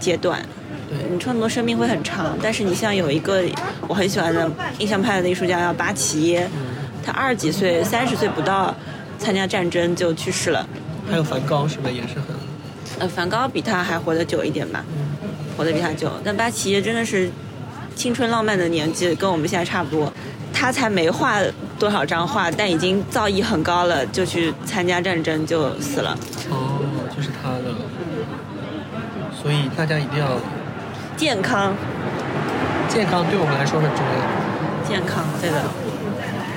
[0.00, 0.40] 阶段。
[1.10, 3.42] 你创作生命会很长，但是你像有一个
[3.88, 6.48] 我很喜欢的印象派的艺术家叫巴奇耶，
[7.04, 8.74] 他二十几岁，三十岁不到，
[9.18, 10.66] 参加战争就去世了。
[11.10, 12.24] 还有梵高是不是也是很？
[13.00, 14.84] 呃，梵高比他还活得久一点吧，
[15.56, 16.10] 活得比他久。
[16.24, 17.28] 但巴奇耶真的是
[17.94, 20.12] 青春浪漫的年纪，跟我们现在差不多。
[20.52, 21.38] 他才没画
[21.78, 26.16] 多少张画，但已经造诣很高了，就去参加战争就死了。
[26.48, 26.80] 哦，
[27.14, 27.74] 就是他的。
[29.42, 30.38] 所以大家一定要。
[31.16, 31.74] 健康，
[32.90, 34.86] 健康对我们来说很重要。
[34.86, 35.62] 健康，对的。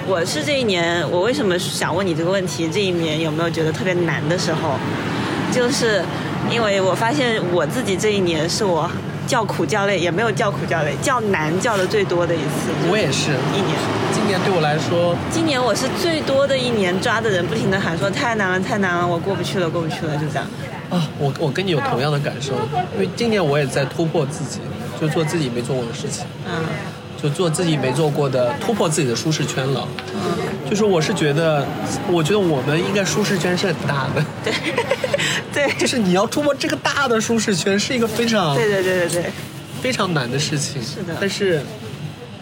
[0.06, 2.68] 我是这一年，我为什么想问你这个问题？
[2.70, 4.76] 这一年有没有觉得特别难的时候？
[5.50, 6.04] 就是
[6.52, 8.90] 因为我发现我自己这一年是我
[9.26, 12.70] 叫苦叫累，也没有叫苦叫累，叫难叫的最多的一次。
[12.92, 13.78] 我也是一年。
[14.12, 20.46] 今年对我来说，今年我是最多的一年，抓的人不停的喊说太难了，太难了，我过不去了，过不去了，就这样。
[20.90, 22.54] 啊，我我跟你有同样的感受，
[22.96, 24.60] 因为今年我也在突破自己，
[25.00, 26.66] 就做自己没做过的事情，嗯，
[27.22, 29.88] 就做自己没做过的，突破自己的舒适圈了。
[30.14, 31.66] 嗯，就是我是觉得，
[32.12, 34.26] 我觉得我们应该舒适圈是很大的。
[34.44, 34.54] 对，
[35.54, 39.32] 对，就是你要突破这个大的舒适圈，是一个非常对对对对对
[39.82, 40.82] 非常难的事情。
[40.82, 41.62] 是的，但是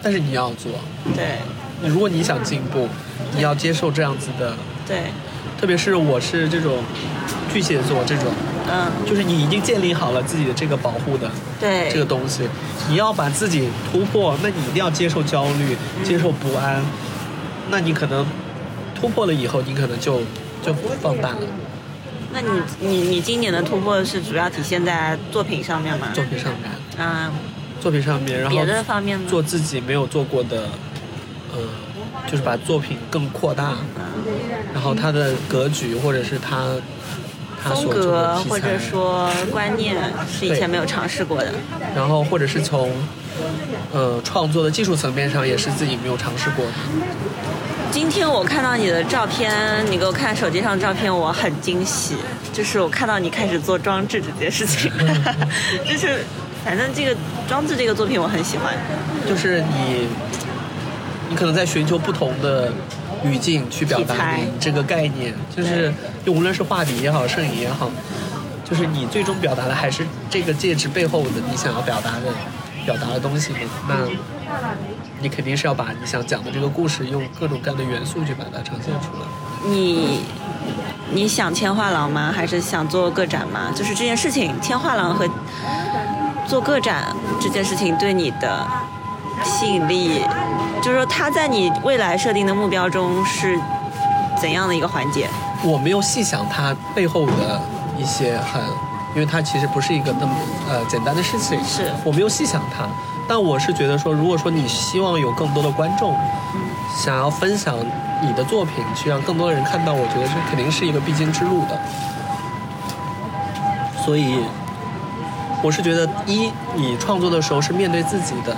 [0.02, 0.72] 但是你要做。
[1.14, 1.38] 对，
[1.88, 2.88] 如果你想进步，
[3.36, 4.54] 你要接受这样子的。
[4.86, 5.02] 对，
[5.60, 6.78] 特别是我是这种
[7.52, 8.26] 巨蟹座这种，
[8.70, 12.48] 嗯，就是你已经建立好了自己的这个保护的对，这个东西，
[12.88, 16.82] 你要把自己突破，那你一定要接受焦虑，接受不安，
[17.70, 18.26] 那你可能
[18.94, 20.20] 突破了以后，你可能就
[20.62, 21.38] 就放大了
[22.30, 22.48] 那你
[22.80, 26.08] 你你今年的突破是主要体现在作品上面吗？
[26.12, 27.32] 作品上面，嗯，
[27.80, 29.28] 作品上面，然后别的方面呢？
[29.28, 30.68] 做自己没有做过的，
[31.54, 31.58] 呃，
[32.30, 34.32] 就是把作品更扩大，嗯
[34.74, 36.66] 然后他的格局或者是他
[37.62, 39.96] 他风格或者说观念
[40.30, 41.52] 是以前没有尝试过的。
[41.96, 42.92] 然后或者是从
[43.92, 46.72] 呃创作的技术层面上也是自己没有尝试过的。
[47.90, 49.50] 今天我看到你的照片，
[49.90, 52.16] 你给我看手机上的照片，我很惊喜。
[52.52, 54.92] 就是我看到你开始做装置这件事情，
[55.88, 56.24] 就是
[56.64, 57.16] 反正这个
[57.48, 58.74] 装置这个作品我很喜欢。
[59.26, 60.06] 就是你，
[61.28, 62.72] 你可能在寻求不同的
[63.24, 65.92] 语境去表达你这个概念，就是
[66.24, 67.90] 就无论是画笔也好，摄影也好，
[68.64, 72.32] 就是你最终表达的还是这个戒指背后的你想要表达的
[72.84, 73.58] 表达的东西嘛。
[73.88, 73.94] 那
[75.20, 79.68] 你肯定是要把你想讲的这个故事用各种各样的元素去把它呈现出来。
[79.68, 80.20] 你
[81.12, 82.32] 你想签画廊吗？
[82.34, 83.72] 还是想做个展吗？
[83.74, 85.28] 就是这件事情，签画廊和
[86.46, 88.66] 做个展这件事情对你的
[89.44, 90.22] 吸引力，
[90.82, 93.58] 就是说它在你未来设定的目标中是
[94.40, 95.28] 怎样的一个环节？
[95.62, 97.60] 我没有细想它背后的
[97.96, 98.62] 一些很，
[99.14, 100.32] 因为它其实不是一个那么
[100.68, 102.86] 呃简单的事情，是我没有细想它。
[103.28, 106.16] 但我是觉得说，如果说你希望有更多的观众，
[106.96, 107.76] 想要分享
[108.22, 111.78] 你的作品，去让更多的人看到，我觉得这肯定是一个必经之路的。
[114.02, 114.38] 所以，
[115.60, 118.56] 我是觉得，一你创作的时候是面对自己的，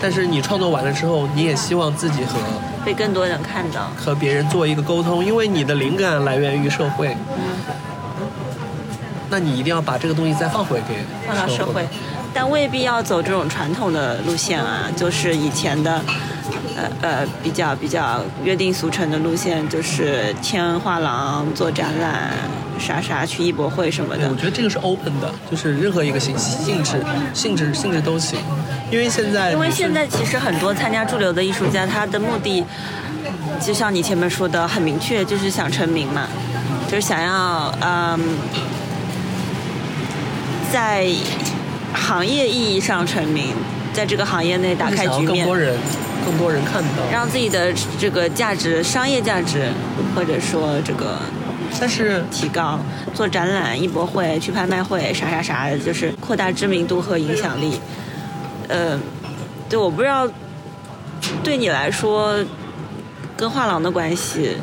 [0.00, 2.38] 但是你创作完了之后，你也希望自己和
[2.84, 3.90] 被更多人看到。
[3.96, 7.16] 和别人做一个沟通，因为你的灵感来源于社会，
[9.28, 11.86] 那你一定要把这个东西再放回给放到社会，
[12.32, 16.00] 但未必要走这种传统的路线啊，就是以前的，
[16.76, 22.30] 呃呃比较比较约定俗成的路线，就是签画廊、做展览、
[22.78, 24.28] 啥啥去艺博会什么，的。
[24.30, 24.34] 我。
[24.34, 28.40] 觉得这个是 open 的，就是任何一个形性质、性质、性质都行，
[28.90, 32.64] 因为现在因为现在其实很多参加驻留的艺术家，他的目的，
[33.60, 36.26] 就像你前面说的很明确，就是想成名嘛，
[36.88, 38.18] 就是想要嗯，
[40.72, 41.06] 在
[41.94, 43.54] 行业意义上成名，
[43.92, 45.56] 在这个行业内打开局面更多。
[45.56, 45.78] 人、
[46.24, 47.02] 更多人看到。
[47.12, 49.68] 让自己的这个价值、商业价值，
[50.14, 51.18] 或者说这个
[51.80, 52.78] 但是提高，
[53.14, 57.80] 做展览、艺博会、去拍卖会，啥啥啥的，就是扩大知名度和影响力。
[58.70, 58.98] 呃，
[59.68, 60.28] 对，我不知道
[61.42, 62.36] 对你来说，
[63.36, 64.56] 跟画廊的关系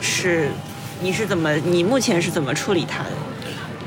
[0.00, 0.48] 是
[1.02, 3.10] 你是怎么，你目前是怎么处理它的？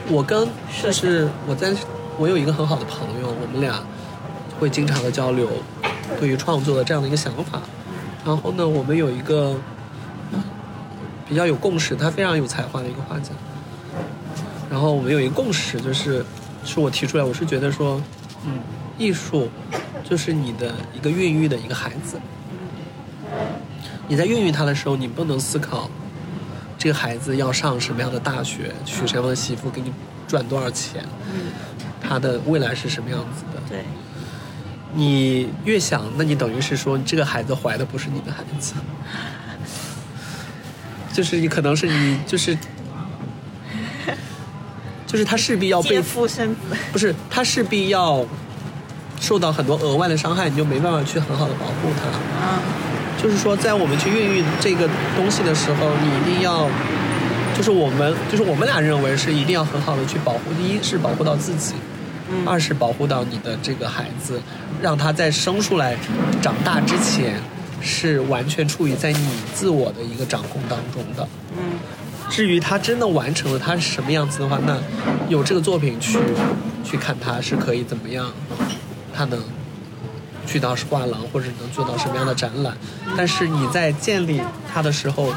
[0.09, 0.47] 我跟
[0.83, 1.73] 就是我在
[2.17, 3.81] 我有一个很好的朋友，我们俩
[4.59, 5.47] 会经常的交流
[6.19, 7.61] 对于创作的这样的一个想法。
[8.25, 9.55] 然后呢，我们有一个
[11.27, 13.29] 比较有共识，他非常有才华的一个画家。
[14.69, 16.25] 然后我们有一个共识，就是
[16.65, 18.01] 是我提出来，我是觉得说，
[18.45, 18.59] 嗯，
[18.99, 19.49] 艺术
[20.07, 22.19] 就是你的一个孕育的一个孩子。
[24.07, 25.89] 你在孕育他的时候，你不能思考
[26.77, 29.91] 这个孩子要上什么样的大学，娶什么样的媳妇，给你
[30.27, 31.51] 赚多少钱，嗯，
[32.01, 33.61] 他的未来是什么样子的。
[33.69, 33.85] 对，
[34.93, 38.73] 你越想，那你等于是说，这个孩子怀的不是你的孩子，
[41.13, 42.57] 就是你可能是你就是。
[45.05, 45.99] 就是他势必要被。
[46.03, 46.27] 不
[46.99, 48.23] 是，他势必要
[49.19, 52.09] 受到很多额外的伤害，你就没办法去很好的保护他。
[52.41, 52.59] 嗯，
[53.21, 56.67] 就是说，在我们去孕育这个东西的时候，你一定要，
[57.55, 60.39] 就是我们，就是我们俩认为是一定要很好的去保护。
[60.57, 61.73] 第一是保护到自己，
[62.31, 64.41] 嗯二是保护到你的这个孩子，
[64.81, 65.97] 让他在生出来、
[66.41, 67.35] 长大之前
[67.81, 71.27] 是完全处于在你自我的一个掌控当中的。
[71.57, 71.77] 嗯，
[72.29, 74.77] 至于他真的完成了他是什么样子的话，那
[75.27, 76.17] 有这个作品去
[76.83, 78.31] 去看他是可以怎么样，
[79.19, 79.37] 他能
[80.47, 82.73] 去到画廊或者能做到什么样的展览。
[83.17, 84.41] 但是你在建立
[84.73, 85.33] 它的时候，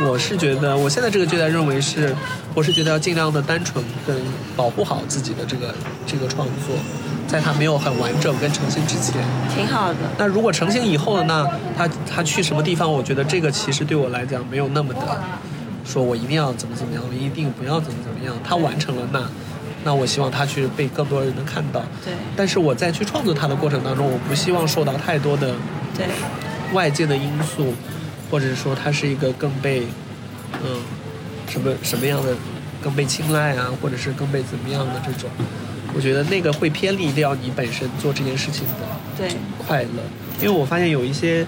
[0.00, 2.16] 我是觉得我现在这个阶段认为是，
[2.54, 4.16] 我是觉得要尽量的单纯跟
[4.56, 5.74] 保护好自己的这个
[6.06, 6.74] 这个创作，
[7.28, 9.22] 在它没有很完整跟成型之前。
[9.54, 9.98] 挺好的。
[10.16, 11.46] 那如果成型以后呢？
[11.76, 12.90] 那他他去什么地方？
[12.90, 15.22] 我觉得这个其实对我来讲没有那么的，
[15.84, 18.34] 说我一定要怎么怎么样，我一定不要怎么怎么样。
[18.42, 19.20] 他完成了那，
[19.86, 21.80] 那我希望他去被更多人能看到。
[22.04, 25.54] 对但是我在去创作它的过程当中，我不希望受到太多的
[25.96, 26.04] 对，
[26.72, 27.72] 外界的因素，
[28.28, 29.86] 或者说它是一个更被
[30.64, 30.82] 嗯
[31.48, 32.34] 什么什么样的
[32.82, 35.30] 更被青睐啊，或者是更被怎么样的这种，
[35.94, 38.84] 我觉得那个会偏离掉你本身做这件事情的
[39.16, 39.28] 对
[39.64, 40.02] 快乐。
[40.40, 41.46] 因为我发现有一些，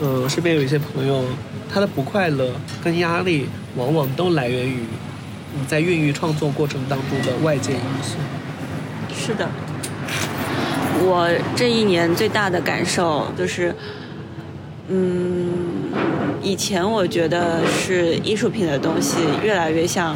[0.00, 1.24] 呃，身边有一些朋友，
[1.68, 2.52] 他的不快乐
[2.82, 4.84] 跟压力，往往都来源于
[5.66, 8.16] 在孕育创作过程当中的外界因素。
[9.14, 9.48] 是的，
[11.00, 13.74] 我这一年最大的感受就是，
[14.88, 15.58] 嗯，
[16.42, 20.14] 以前我觉得是艺术品的东西越来越像，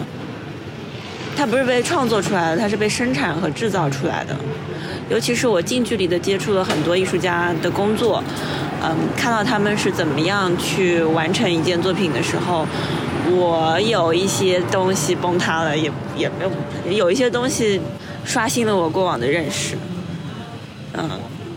[1.37, 4.37] 它不是被创作出来的，它是被生产和制造出来的。
[5.09, 8.22] 尤其是我近距离的接触了很多艺术家的工作，
[8.81, 12.64] 嗯，看到他们是怎么样去完成一件作品的时候，
[13.31, 17.81] 我有一些东西崩塌了，也也没有，有一些东西
[18.25, 19.77] 刷新了我过往的认识。
[20.93, 21.09] 嗯，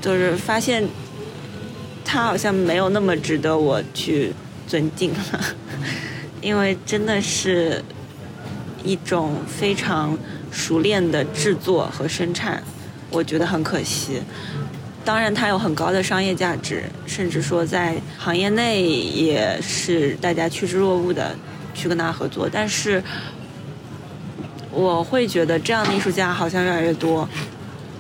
[0.02, 0.88] 就是发现
[2.06, 4.32] 他好像没有那么值得我去
[4.68, 5.40] 尊敬了，
[6.42, 7.84] 因为真的是
[8.84, 10.18] 一种非常
[10.52, 12.62] 熟练的制作和生产，
[13.10, 14.22] 我觉得很可惜。
[15.06, 21.36] 当然，它有很高的商业价值，甚至说在行业内也是大家趋之若鹜的
[21.74, 22.50] 去跟他合作。
[22.52, 23.04] 但是，
[24.72, 27.28] 我会觉得这样的艺术家好像越来越多。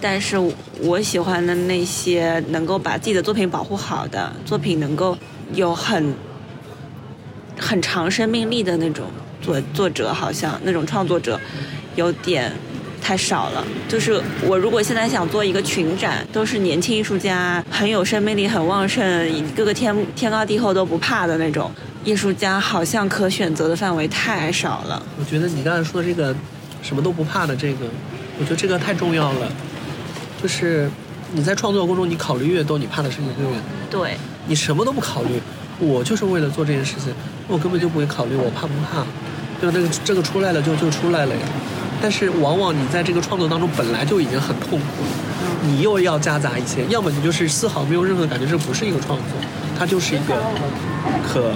[0.01, 0.37] 但是
[0.81, 5.17] 我喜欢的那些能够把自己的作品保护好的作品，能够
[5.53, 6.13] 有很
[7.57, 9.05] 很长生命力的那种
[9.41, 11.39] 作作者，好像那种创作者
[11.95, 12.51] 有点
[13.03, 13.63] 太少了。
[13.89, 19.03] 就是我如果现在想做一个群展，都是年轻艺术家，很有生命力、很旺盛，
[19.53, 21.69] 各个天天高地厚都不怕的那种
[22.05, 25.03] 艺术家，好像可选择的范围太少了。
[25.19, 26.33] 我觉得你刚才说的这个
[26.81, 27.85] 什么都不怕的这个，
[28.39, 29.51] 我觉得这个太重要了。
[30.41, 30.89] 就是
[31.33, 33.55] 你在创作过程中，你考虑越多，你怕的事情就越
[33.89, 34.01] 多。
[34.03, 35.41] 对，你什么都不考虑，
[35.79, 37.13] 我就是为了做这件事情，
[37.47, 39.05] 我根本就不会考虑我怕不怕，
[39.59, 39.75] 对吧？
[39.75, 41.41] 那个这个出来了就就出来了呀。
[42.03, 45.09] 但是往往你在这个创作当中本来就已经很痛苦了，
[45.61, 49.27] 你又要夹杂一些，要么你就是丝毫没有任何感觉，这不是一个创作，
[49.79, 50.35] 它就是一个
[51.25, 51.53] 可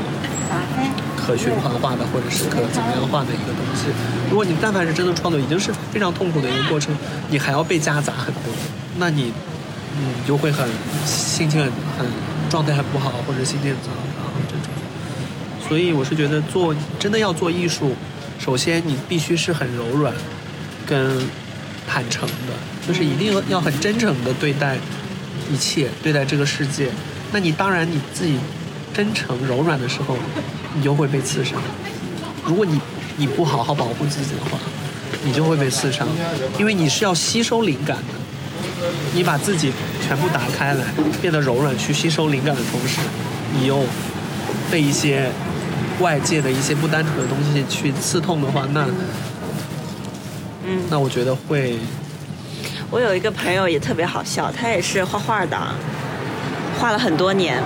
[1.18, 3.88] 可循环化的或者是可怎么样化的一个东西。
[4.30, 6.96] 如果你但凡是真的创作，已经是非常痛苦的一个过程，
[7.30, 8.54] 你还要被夹杂很多，
[8.96, 9.34] 那你
[10.00, 10.66] 嗯你就会很
[11.06, 12.08] 心情很很
[12.50, 14.72] 状态很不好，或者心情很糟糕这种。
[15.68, 17.92] 所以我是觉得做真的要做艺术，
[18.40, 20.14] 首先你必须是很柔软
[20.88, 21.20] 跟
[21.86, 22.54] 坦诚的，
[22.88, 24.78] 就是一定要很真诚的对待
[25.52, 26.90] 一切，对待这个世界。
[27.32, 28.38] 那你当然你自己
[28.94, 30.18] 真诚柔软的时候，
[30.74, 31.62] 你就会被刺伤。
[32.46, 32.80] 如果你
[33.18, 34.58] 你不好好保护自己的话，
[35.24, 36.08] 你就会被刺伤，
[36.58, 38.14] 因为你是要吸收灵感的。
[39.14, 39.72] 你把自己
[40.06, 40.86] 全部打开来，
[41.22, 43.00] 变得柔软，去吸收灵感的同时，
[43.54, 43.84] 你又
[44.72, 45.30] 被一些
[46.00, 48.88] 外界的一些不单纯的东西去刺痛的话，那。
[50.90, 51.78] 那我觉得会
[52.90, 55.58] 我有一个朋友也特别好笑，他也是画画的，
[56.80, 57.62] 画了很多年，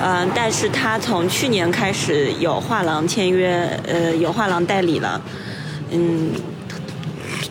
[0.00, 5.20] 嗯、但是他从去年开始有画廊签约，呃，有画廊代理了，
[5.90, 6.30] 嗯，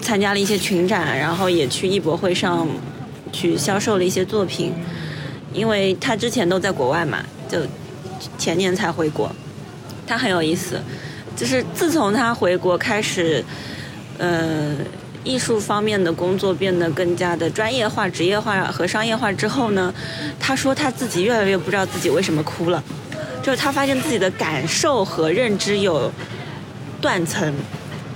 [0.01, 2.65] 参加了一些群展，然后也去艺博会上
[3.33, 4.73] 去销售了一些作品，
[5.51, 7.17] 因为他之前都在国外嘛，
[7.49, 7.59] 就
[8.37, 9.29] 前年才回国，
[10.07, 10.79] 他很有意思，
[11.35, 13.43] 就是自从他回国开始，
[14.17, 14.75] 呃，
[15.23, 19.93] 艺术方面的工作变得更加的专业化、职业化和商业化之后呢，
[20.39, 22.83] 他说他自己越来越不知道自己为什么哭了，
[23.41, 26.11] 就是他发现自己的感受和认知有
[27.01, 27.53] 断层，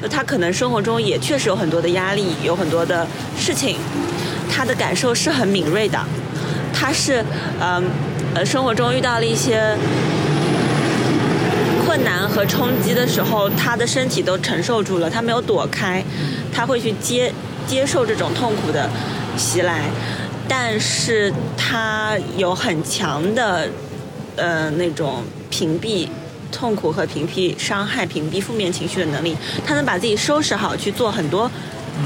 [0.02, 3.06] 就他可能生活中也确实有很多的压力，有很多的
[3.38, 3.78] 事情，
[4.50, 6.00] 他的感受是很敏锐的，
[6.74, 7.24] 他是
[7.60, 7.84] 嗯
[8.36, 9.76] 呃生活中遇到了一些
[12.30, 16.04] 和冲击的时候，他的身体都承受住了，他没有躲开，
[16.54, 17.34] 他会去接
[17.68, 18.90] 接受这种痛苦的
[19.38, 19.90] 袭来，
[20.48, 23.68] 但是他有很强的
[24.36, 26.08] 呃那种屏蔽
[26.52, 31.50] 痛苦和屏蔽伤害、屏蔽负面情绪的能力，他能把自己收拾好去做很多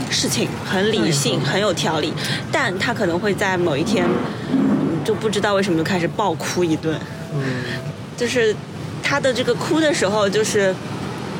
[0.09, 2.13] 事情，很理性、很有条理，
[2.51, 4.05] 但他可能会在某一天
[4.51, 6.97] 嗯就不知道为什么就开始暴哭一顿。
[7.35, 7.41] 嗯
[8.15, 8.55] 就是
[9.03, 10.73] 他的这个哭的时候，就是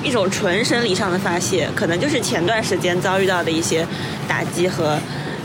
[0.03, 3.87] 一种纯生理上的发泄，可能就是前段时间遭遇到的一些
[4.27, 4.99] 打击和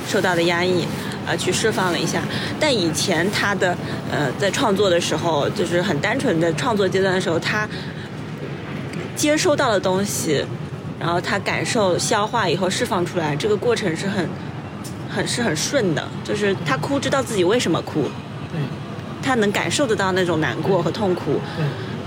[0.06, 0.84] 受到的压抑，
[1.26, 2.20] 呃，去释放了一下。
[2.58, 3.76] 但以前他的
[4.10, 7.66] 呃在创作的时候，就是很单纯的创作阶段的时候，他
[9.14, 10.44] 接收到的东西，
[11.00, 14.28] 然后他感受、消化以后释放出来，这个过程是很
[15.08, 18.10] 很是很顺的，就是他哭知道自己为什么哭，
[19.22, 21.40] 他能感受得到那种难过和痛苦。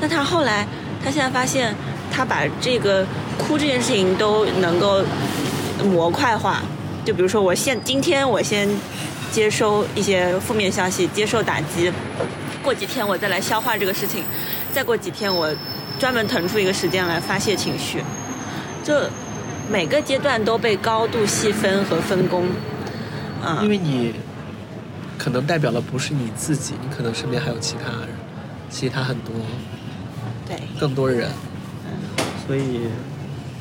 [0.01, 0.67] 那他后来，
[1.03, 1.73] 他现在发现，
[2.11, 3.05] 他把这个
[3.37, 5.03] 哭这件事情都能够
[5.85, 6.63] 模块化。
[7.05, 8.67] 就比如说，我现今天我先
[9.31, 11.91] 接收一些负面消息，接受打击，
[12.63, 14.23] 过几天我再来消化这个事情，
[14.73, 15.49] 再过几天我
[15.99, 18.03] 专门腾出一个时间来发泄情绪，
[18.83, 18.93] 就
[19.69, 22.45] 每个阶段都被高度细分和分工。
[23.43, 24.13] 啊，因为你
[25.17, 28.09] 可能代表的不是你自己，你可能身边还有其他人，
[28.69, 29.33] 其他很多，
[30.51, 31.29] 对，更多人，
[32.45, 32.81] 所以。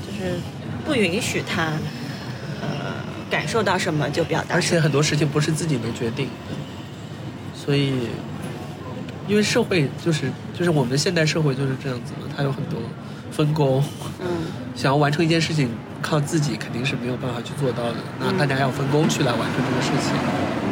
[0.07, 0.39] 就是
[0.85, 1.73] 不允许他
[2.61, 3.01] 呃。
[3.31, 6.29] 感受到什么就表达，而且很多事情不是自己能决定，
[7.55, 8.09] 所以，
[9.29, 12.81] 因为社会就是就是我们现代社会就是这样子嘛，它有很多
[13.31, 13.81] 分工，
[14.19, 14.27] 嗯，
[14.75, 15.71] 想要完成一件事情，
[16.03, 20.13] 靠自己肯定是没有办法去做到的，那大家要分工去来完成这个事情，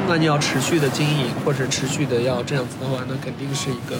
[0.09, 3.95] 那你要持续的经营或者持续的要这样子的话，那肯定是一个，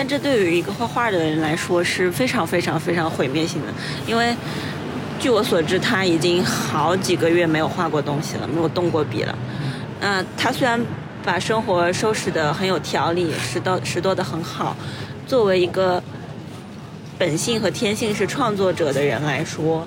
[0.00, 3.72] 但这对于一个画画的人来说是非常非常非常毁灭性的，
[4.06, 4.34] 因为。
[5.18, 9.38] 据我所知，他已经好几个月没有画过东西了，没有动过笔了。
[10.00, 10.80] 那他虽然
[11.22, 14.74] 把生活收拾得很有条理，拾到拾掇的很好，
[15.26, 16.02] 作为一个
[17.18, 19.86] 本性和天性是创作者的人来说，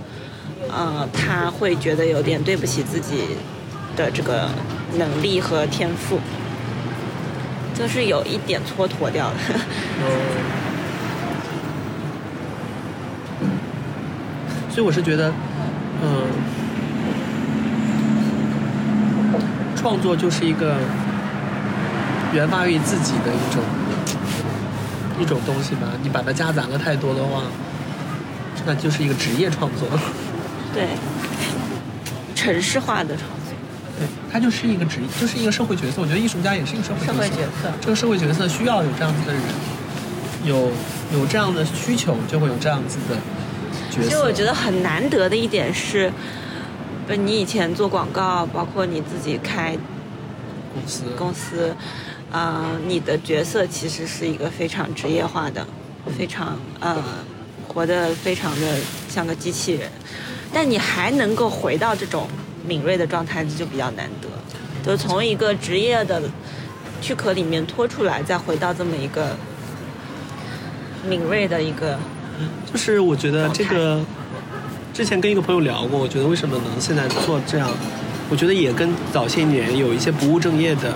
[0.69, 3.23] 呃，他会觉得有点对不起自己
[3.95, 4.47] 的这个
[4.99, 6.19] 能力和天赋，
[7.73, 9.35] 就是有一点蹉跎掉了。
[14.69, 15.31] 所以我是觉得，
[16.01, 16.25] 嗯，
[19.75, 20.77] 创作就是一个
[22.33, 23.61] 源发于自己的一种
[25.19, 25.87] 一种东西吧。
[26.01, 27.43] 你把它夹杂了太多的话，
[28.65, 29.87] 那就是一个职业创作。
[30.73, 30.87] 对，
[32.33, 33.42] 城市化的创作。
[33.97, 36.01] 对，他就是一个职，就是一个社会角色。
[36.01, 37.71] 我觉得艺术家也是一个社会社会角色。
[37.79, 39.43] 这个社会角色需要有这样子的人，
[40.45, 40.71] 有
[41.13, 43.15] 有这样的需求，就会有这样子的
[43.91, 44.03] 角色。
[44.03, 46.11] 其实我觉得很难得的一点是，
[47.07, 49.77] 不，你以前做广告，包括你自己开
[50.73, 51.75] 公司，公司，
[52.31, 55.65] 呃，你的角色其实是一个非常职业化的，
[56.17, 56.97] 非常呃，
[57.67, 58.77] 活得非常的
[59.07, 59.87] 像个机器人，
[60.51, 62.27] 但你还能够回到这种
[62.67, 64.27] 敏锐的状态，就比较难得，
[64.85, 66.21] 就从一个职业的
[67.01, 69.35] 躯壳里面脱出来，再回到这么一个
[71.07, 71.97] 敏锐的一个。
[72.71, 74.01] 就是我觉得这个，
[74.91, 77.69] 之前跟一个朋友聊过，我觉得为什么能现在做这样，
[78.29, 80.93] 我觉得也跟早些年有一些不务正业的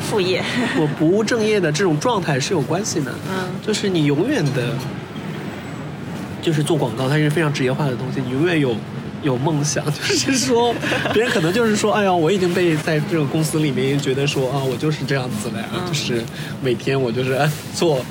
[0.00, 0.42] 副业，
[0.80, 3.12] 我不务正业的这种状态是有关系的。
[3.30, 4.74] 嗯，就是你永远的，
[6.40, 8.74] 就是做广告，它是非常职业化的东西，你永远有
[9.22, 10.74] 有梦想，就是说
[11.12, 16.22] 别人可能就是说，哎呀，我已经被在这个公司里面觉得说啊，我就是这样子了呀，就是
[16.62, 17.38] 每天我就是
[17.74, 18.04] 做。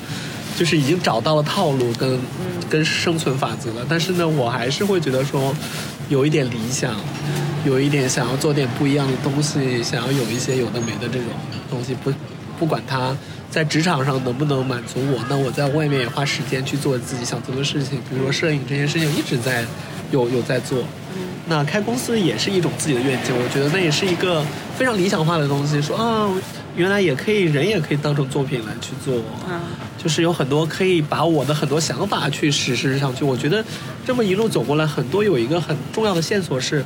[0.56, 2.18] 就是已经找到了套路跟
[2.68, 3.70] 跟生存法则。
[3.74, 5.54] 了，但是呢，我还是会觉得说，
[6.08, 6.96] 有一点理想，
[7.64, 11.28] 有一点想要做点不一样的东西，想要有一些有的没的这种
[11.70, 12.12] 东西，不
[12.58, 13.16] 不管他
[13.48, 19.64] 在职场上能不能满足我，那我在外面也花时间去做自己想做的事情，比如说摄影这件事情一直在
[20.10, 20.80] 有有在做，
[21.46, 24.44] 那开公司也是一种自己的愿景，我觉得那也是一个
[24.76, 26.28] 非常理想化的东西，说啊。
[26.76, 29.60] 原来也可以，人也可以当成作品来去做，嗯，
[30.00, 33.24] 就是有很多可以把我的很多想法去实施上去。
[33.24, 33.64] 我觉得
[34.06, 36.84] 这么一路走过来，很多有一个很重要的线索是，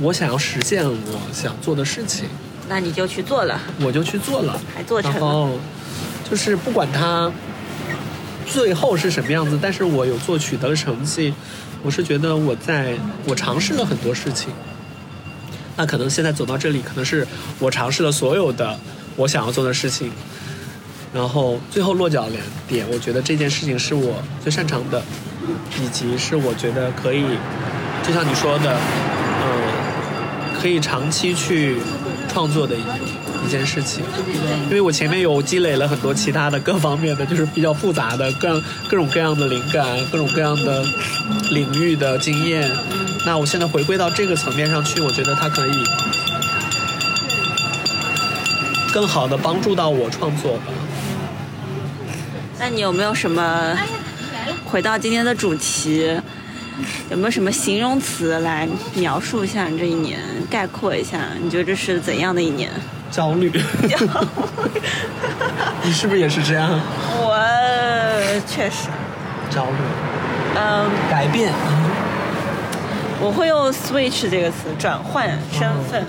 [0.00, 2.24] 我想要实现我想做的事情。
[2.70, 5.18] 那你就去做了，我就去做了，还做成了。
[5.20, 5.50] 然后
[6.30, 7.30] 就是不管它
[8.46, 11.34] 最后是什么样子，但是我有做取得了成绩，
[11.84, 14.52] 我是觉得我在我尝试了很多事情。
[15.76, 17.26] 那可能现在走到这里，可能是
[17.60, 18.76] 我尝试了所有的。
[19.16, 20.10] 我想要做的事情，
[21.12, 25.00] 然后最后落脚两点，我觉得这件事情是我最擅长的，
[25.80, 27.22] 以及是我觉得可以，
[28.02, 28.76] 就像你说的，
[29.44, 31.76] 嗯，可以长期去
[32.28, 32.80] 创作的一
[33.44, 34.02] 一件事情。
[34.64, 40.84] 因为我前面有积累了很多其他的各方面的，就是比较复杂的各样各种各样的灵感，各种各样的
[41.50, 42.70] 领域的经验。
[43.26, 45.72] 那我现在回归到这个层面上去，我觉得它可以。
[48.92, 50.64] 更好的帮助到我创作吧。
[52.60, 53.76] 那你有没有什么
[54.64, 56.16] 回到今天的主题？
[57.10, 60.20] 有没有什么形容词来描述一下你这一年，
[60.50, 61.28] 概括一下？
[61.42, 62.70] 你觉得这是怎样的一年？
[63.14, 63.48] 焦虑。
[65.84, 66.68] 你是不是也是这样？
[67.20, 67.38] 我
[68.44, 68.88] 确实。
[69.48, 69.76] 焦虑。
[70.56, 70.90] 嗯。
[71.08, 71.52] 改变。
[73.20, 76.04] 我会用 switch 这个词，转换身份，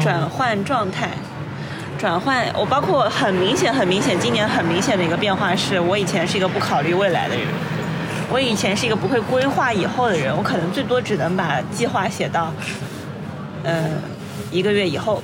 [0.00, 1.08] 转换状态。
[1.98, 7.44] 转换，我包括很明显、很明显，今年很明显的一个变化是，我以前是一个不考虑未来的人，
[8.30, 12.54] 我以前是一个不会规划以后的人，我可能最多只能把计划写到，
[13.64, 13.84] 呃，
[14.50, 15.22] 一个月以后。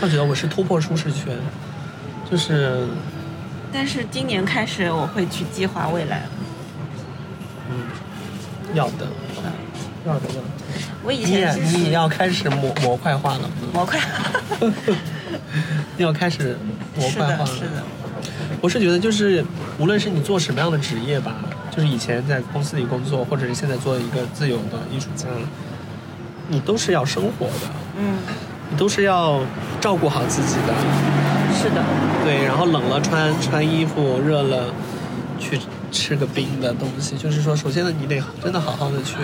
[0.00, 1.36] 我觉得我是突破舒适圈，
[2.30, 2.86] 就是，
[3.72, 6.22] 但是今年开始，我会去计划未来。
[7.70, 7.82] 嗯，
[8.74, 9.06] 要的，
[9.36, 9.50] 要的，
[10.06, 10.40] 要的。
[11.04, 13.50] 我以前是你也要开始模模块化了？
[13.72, 14.00] 模块，
[15.96, 16.56] 你要开始
[16.96, 17.46] 模块化了。
[17.46, 17.82] 的，是的，
[18.60, 19.44] 我是觉得，就是
[19.78, 21.36] 无论是你做什么样的职业吧，
[21.70, 25.26] 就是以前在公司里工作，或者是现在做一个自由的艺术家，
[26.48, 29.40] 你都是要生活的，嗯，你都是要
[29.80, 30.74] 照顾好自己的。
[31.60, 31.82] 是的，
[32.24, 34.72] 对，然后冷了穿穿衣服，热了
[35.40, 35.58] 去
[35.90, 37.16] 吃个冰的东西。
[37.16, 39.16] 就是说，首先呢，你得真的好好的去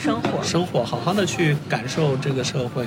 [0.00, 2.86] 生活，生活，好好的去感受这个社会。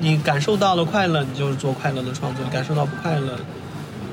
[0.00, 3.38] 你感受到了快乐，你就做快乐的创作；你感受到不快乐，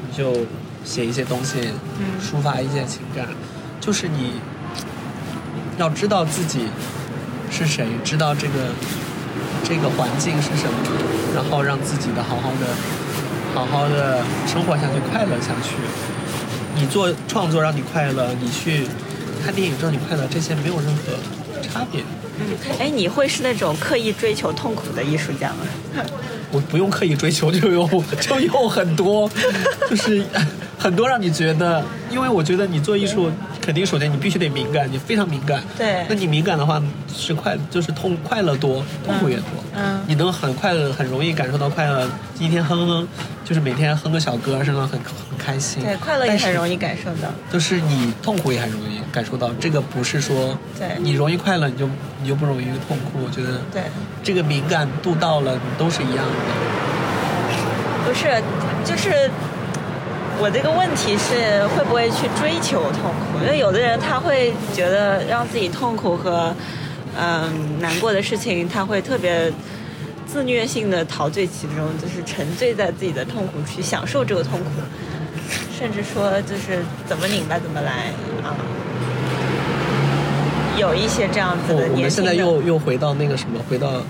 [0.08, 0.46] 你就
[0.86, 3.28] 写一些东西，嗯抒发一些情感。
[3.82, 4.34] 就是你
[5.78, 6.68] 要知道自己
[7.52, 8.54] 是谁，知道这个
[9.64, 10.74] 这个环境是什么，
[11.36, 12.66] 然后让自己的好好的、
[13.54, 15.76] 好好的生活下去，快乐下去。
[16.76, 18.88] 你做创作让你快乐，你去
[19.44, 21.14] 看电影让你快乐，这些没有任何
[21.62, 22.02] 差别。
[22.40, 22.46] 嗯，
[22.80, 26.04] 哎，你会是那种刻意追求痛苦的艺术家吗？
[26.52, 27.88] 我不用刻意追求，就有
[28.20, 29.30] 就有很多，
[29.90, 30.24] 就是
[30.78, 33.30] 很多让你觉得，因为我觉得你做艺术，
[33.62, 35.62] 肯定首先你必须得敏感，你非常敏感。
[35.78, 36.82] 对那你敏感的话
[37.14, 39.46] 是快，就是痛快乐多，痛苦也多。
[39.76, 43.08] 嗯你能很快乐，很容易感受到快乐，一天哼哼，
[43.46, 45.84] 就是每天哼个小歌，是能很很开心。
[45.84, 46.70] 对，快乐也很容易。
[46.70, 47.30] 易感受到。
[47.52, 51.90] 就是你痛苦也很容易感受到，这个不是说对你容易快乐你就
[52.22, 53.20] 你就不容易痛苦。
[53.26, 53.82] 我觉得对，
[54.24, 56.34] 这个敏感度到了，你都是一样的。
[58.06, 58.42] 不是，
[58.86, 59.30] 就是
[60.42, 63.44] 我这个问题是会不会去追求痛苦？
[63.44, 66.54] 因为有的人他会觉得让自己痛苦和
[67.18, 69.52] 嗯、难过的事情，他会特别
[70.26, 74.66] 自虐性的陶醉其中，就是沉醉在自己的痛苦去享受这个痛苦，
[75.78, 78.56] 甚至说就是怎么拧巴怎么来啊。
[80.78, 84.02] 有一些这样子的我我们现在又又回到那个什么，回到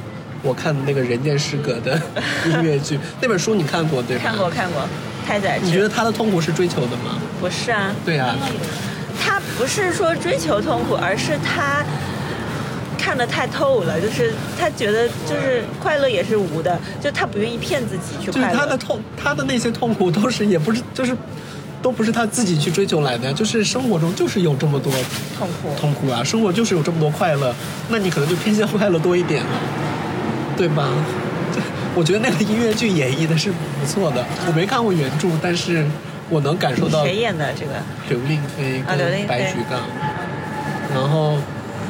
[0.44, 2.00] 我看那个《人间失格》的
[2.46, 4.24] 音乐剧 那本书，你看过对吧？
[4.26, 4.50] 看过。
[4.52, 4.82] 看过
[5.30, 7.20] 太宰治，你觉得他的痛苦是追求的吗？
[7.40, 7.94] 不是啊？
[8.04, 8.36] 对啊，
[9.24, 11.86] 他不是说追求痛苦，而是他
[12.98, 18.58] 看得太透了，就是他觉得就是快乐也是无的，就他不愿意骗自己去就是快乐。
[18.58, 21.16] 他的痛，他的那些痛苦都是也不是就是。
[21.82, 24.92] 都不是他自己去追求来的，就是生活中就是有这么多
[25.38, 27.56] 痛苦，痛苦啊，生活就是有这么多快乐，
[27.88, 29.50] 那你可能就偏向快乐多一点了，
[30.58, 30.90] 对吧？
[31.56, 31.62] 这
[31.96, 33.50] 我觉得那个音乐剧演绎的是
[33.80, 35.86] 不错的，我没看过原著，但是
[36.30, 37.72] 我能感受到谁演的这个？
[38.10, 39.80] 刘令飞跟白举纲，
[40.94, 41.38] 然后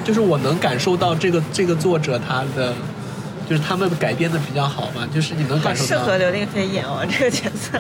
[0.04, 2.74] 就是我能感受到这个这个作者他的，
[3.50, 7.80] 就是他们改编的比较好吧，就是你能感受到，适合刘令飞演哦，这个角色。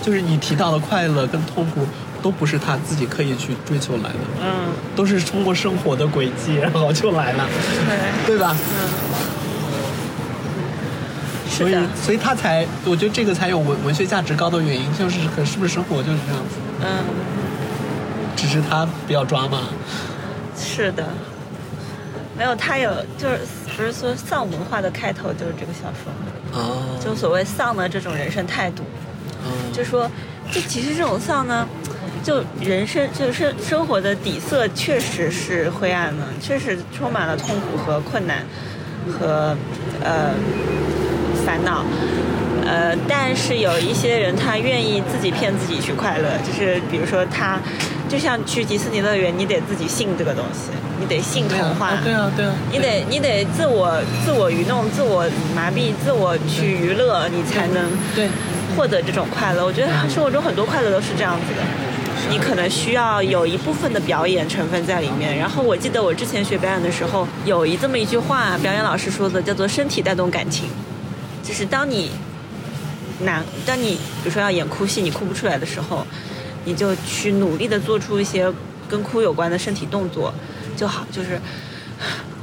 [0.00, 1.86] 就是你提到的快乐跟痛苦
[2.22, 7.46] 都不是他自己刻意去追求来的，嗯，都是通过生活的轨迹然后就来了，
[8.26, 8.56] 对，对吧？
[11.58, 17.04] 所以，所以他才，我觉得这个才有文文学价值高的原因，就是可是不是生活就是这样子，嗯，
[18.36, 19.68] 只是他比较抓嘛。
[20.56, 21.04] 是的。
[22.36, 23.40] 没有，他有就是
[23.76, 26.30] 不是说丧文化的开头就是这个小说吗？
[26.52, 28.84] 哦，就所谓丧的这种人生态度。
[29.44, 30.08] 嗯就说，
[30.52, 31.66] 就其实这种丧呢，
[32.22, 38.44] 就人生就是生活的底色确实是灰暗的，确实充满了痛苦和困难
[39.10, 39.56] 和
[40.04, 40.30] 呃
[41.48, 41.82] 烦恼。
[42.66, 47.58] 呃，但是有一些人他愿意自己骗自己去快乐，就是比如说他，
[48.10, 50.68] 就像去迪士尼乐园，你得自己信这个东西，
[51.00, 55.24] 你得信童话，对啊，对啊，你得你得自我自我愚弄、自我
[55.56, 58.28] 麻痹、自我去娱乐，你才能对
[58.76, 59.64] 获得这种快乐。
[59.64, 61.62] 我觉得生活中很多快乐都是这样子的，
[62.28, 65.34] 你可能需要有一部分的表演成分在里面。
[65.38, 70.68] 然后我记得我之前学表演的时候，有一这么一句话，表演老师说的叫做“身体带动感情”，
[71.48, 72.10] 就是当你
[73.22, 76.06] 难，当你比如说要演哭戏，你哭不出来的时候，
[76.66, 78.52] 你就去努力的做出一些
[78.86, 80.34] 跟哭有关的身体动作
[80.76, 81.40] 就好，就是。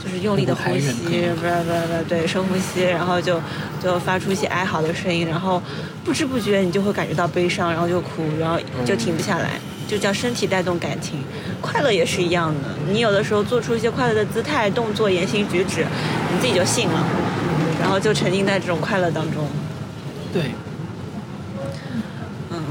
[0.04, 3.42] 就是用力的呼吸，不不不，对，深呼吸，然后就
[3.82, 5.60] 就发出一些哀嚎的声音，然后
[6.04, 11.24] 不知不觉你就会感觉到悲伤，然后就哭，然后就停不下来，就叫身体带动感情。
[11.60, 15.84] 快乐也是一样的，你有的时候做出一些快乐的姿态、动作、言行举止，
[16.32, 17.04] 你自己就信了，
[17.86, 19.48] 然后就沉浸在这种快乐当中。
[20.34, 20.46] 对，
[22.50, 22.64] 嗯，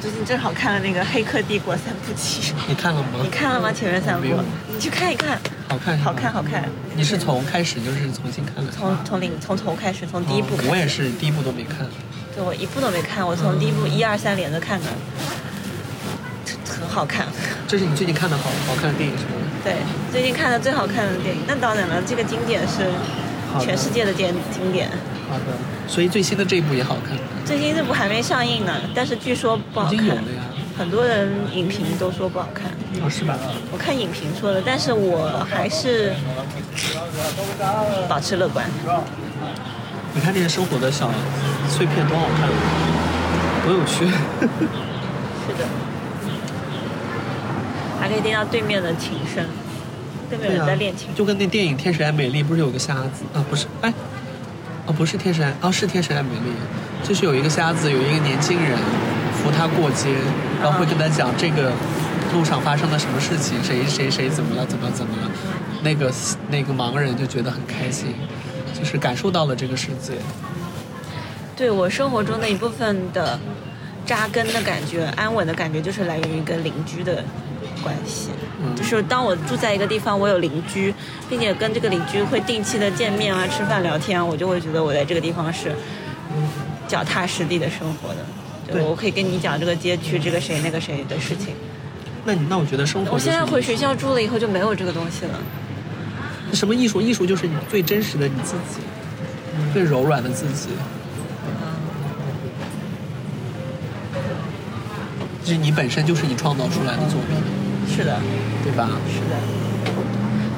[0.00, 3.20] 最近正好看了那个《黑客帝国》三部曲，你看了吗？
[3.22, 3.72] 你看了吗？
[3.72, 4.26] 前面三部
[4.68, 5.38] 你去看一看，
[5.68, 6.68] 好看好看好看。
[6.96, 8.72] 你是从开始就是重新看的？
[8.72, 10.56] 从从零从头开始，从第一部。
[10.56, 11.86] 哦我也是第一部都没看。
[12.34, 14.86] 对，我一部都没看，我从第一部一二三连着看的，
[16.68, 17.28] 很好看。
[17.68, 19.30] 这是你最近看的好好看的电影是吗？
[19.62, 19.76] 对，
[20.10, 21.42] 最近看的最好看的电影。
[21.46, 22.90] 那当然了，这个经典是
[23.60, 24.88] 全世界的经经典。
[25.28, 25.44] 好的，
[25.86, 30.20] 所以最新的这一部也好看，最新这部还没上映呢，但是据说不好看已经有了。
[30.22, 30.42] 呀。
[30.78, 32.70] 很多人影评都说不好看，
[33.04, 33.36] 哦，是吧？
[33.70, 36.14] 我看影评说的，但是我还是
[38.08, 38.64] 保持乐观。
[40.14, 41.10] 你看这些生活的小
[41.68, 42.48] 碎片多好看，
[43.66, 44.06] 多有趣。
[44.06, 45.68] 是的，
[48.00, 49.44] 还可以听到对面的琴声，
[50.30, 51.08] 对面有人在练琴。
[51.14, 53.44] 就跟那电影《天使爱美丽》不是有个瞎子啊？
[53.50, 53.92] 不是，哎，
[54.86, 56.50] 哦，不是天使爱，哦，是天使爱美丽，
[57.06, 58.78] 就是有一个瞎子，有一个年轻人
[59.34, 60.08] 扶他过街，
[60.62, 61.72] 然后会跟他讲这个
[62.32, 65.30] 路上发生了什么事情，谁谁谁怎么了，怎么怎么了，
[65.82, 66.10] 那个
[66.48, 68.14] 那个盲人就觉得很开心，
[68.72, 70.14] 就是感受到了这个世界。
[71.56, 73.38] 对我生活中的一部分的
[74.06, 77.22] 扎根的感觉、安稳的感觉，就是来源于跟邻居的
[77.82, 78.30] 关系。
[78.62, 80.94] 嗯就是当我住在一个地方，我有邻居，
[81.28, 85.74] 并且跟这个邻居会定期的见面啊、吃饭聊天啊，我就会觉得我在这个地方是
[86.86, 88.16] 脚踏实地的生活的。
[88.66, 91.54] 就对我可以跟你讲这个街区这个谁那个谁的事情。
[92.24, 95.38] 那你那我觉得生活、我现在回学校住了以后就没有这个东西了。
[96.52, 97.00] 什么艺术？
[97.00, 98.80] 艺术就是你最真实的你自己，
[99.72, 100.68] 最柔软的自己。
[105.42, 107.36] 就是你本身就是你创造出来的作品，
[107.94, 108.18] 是的，
[108.62, 108.88] 对吧？
[109.08, 109.36] 是的。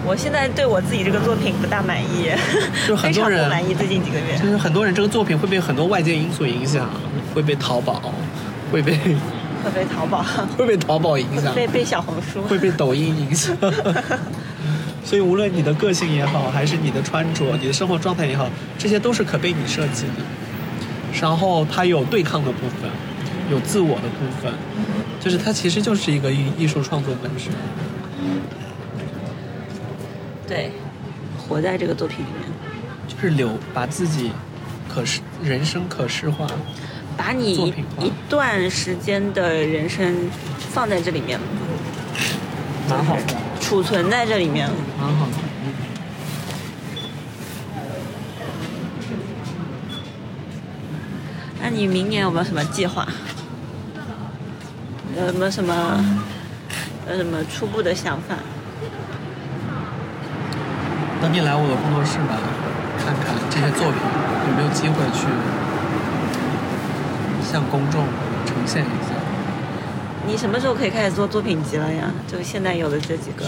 [0.05, 2.28] 我现在对我自己这个作品不大满意，
[2.87, 3.72] 就很多人不满意。
[3.74, 6.91] 最近几个月，就是很多人这个作品会被很多外界因素影响，
[7.33, 8.12] 会被淘宝，
[8.72, 8.93] 会被
[9.62, 10.24] 会被淘宝，
[10.59, 13.57] 会被淘宝影响，被被小红书，会被抖音影响。
[15.05, 21.20] 所以无论你的个性也好，还是你的穿着、你的生活状态也好，这些都是可被你设计的。
[21.20, 22.91] 然后它有对抗的部分，
[23.51, 24.53] 有自我的部分，
[25.22, 27.52] 就是它其实就是一个艺艺术创作本身。
[30.48, 30.72] 对，
[31.38, 32.50] 活在这个作品里面，
[33.06, 34.32] 就是留把自己
[34.92, 36.46] 可视人生可视化，
[37.16, 41.38] 把你一段时间的人生放在这里面，
[42.90, 44.68] 蛮好的，储存在这里面。
[45.00, 45.32] 蛮好的。
[51.62, 53.06] 那你明年有没有什么计划？
[55.26, 56.04] 有没有什么
[57.10, 58.34] 有什么初步的想法？
[61.20, 62.38] 等你来我的工作室吧，
[62.98, 64.00] 看看这些作品
[64.48, 65.26] 有没有机会去
[67.42, 68.04] 向公众
[68.44, 69.14] 呈现一下。
[70.26, 72.10] 你什么时候可以开始做作品集了呀？
[72.26, 73.44] 就现在有的这几个，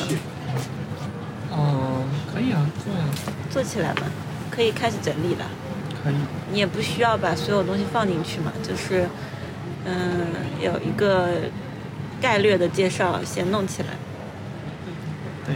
[1.51, 3.05] 哦，可以啊，做呀，
[3.51, 4.03] 做起来吧，
[4.51, 5.45] 可以开始整理了。
[6.03, 6.15] 可以。
[6.53, 9.09] 你也不需要把所有东西放进去嘛，就是，
[9.85, 10.27] 嗯，
[10.61, 11.31] 有一个
[12.25, 13.89] 概略的介绍先弄起来。
[15.45, 15.55] 对，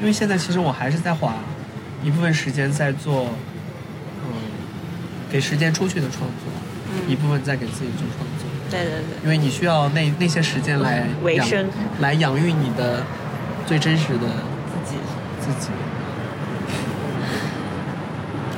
[0.00, 1.34] 因为现在其实我还是在花
[2.02, 3.28] 一部分时间在做，
[4.24, 4.32] 嗯，
[5.30, 6.48] 给时间出去的创作，
[6.90, 7.12] 嗯。
[7.12, 8.48] 一部分在给自己做创作。
[8.70, 11.68] 对对对，因为你需要那那些时间来养维生。
[12.00, 13.04] 来养育你的
[13.66, 14.26] 最真实的
[14.72, 14.96] 自己。
[15.38, 15.68] 自己，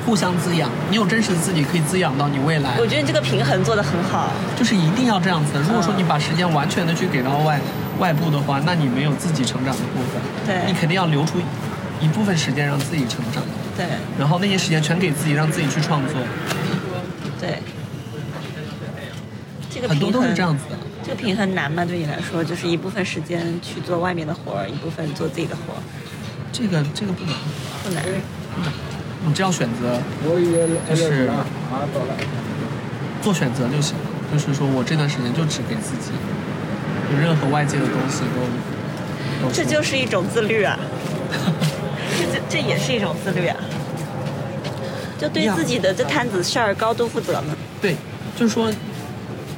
[0.09, 0.71] 互相滋养。
[0.89, 2.87] 你有真实的自己，可以滋养到你未来我。
[2.87, 4.33] 觉得你这个平衡做得很好。
[4.57, 5.61] 就是一定要这样子的。
[5.61, 7.61] 如果说你把时间完全的去给到外
[7.99, 10.23] 外部的话，那你没有自己成长的部分。
[10.47, 11.39] 对你肯定要留出
[12.01, 13.43] 一部分时间让自己成长，
[13.77, 13.85] 对
[14.19, 16.15] 然后那些时间全给自己，让自己去创作。
[17.39, 17.59] 对，
[19.69, 20.79] 这个很多都是这样子的。
[21.05, 21.85] 这个平衡难吗？
[21.85, 25.81] 对你来说，就是一部分时间去做外面的活儿，一部分做自己的活儿，
[26.51, 27.35] 这个这个不难，
[27.85, 28.03] 不难。
[29.25, 30.01] 你只要选择，
[30.89, 31.31] 就是
[33.21, 34.05] 做选择就行了。
[34.33, 36.13] 就是说我这段时间就只给自己，
[37.13, 40.79] 有任何外界的东西都都这就是一种自律啊，
[42.19, 43.57] 这这这也是一种自律啊，
[45.19, 47.57] 就对自己的这摊子事儿高度负责嘛。
[47.81, 47.97] 对，
[48.37, 48.71] 就是说，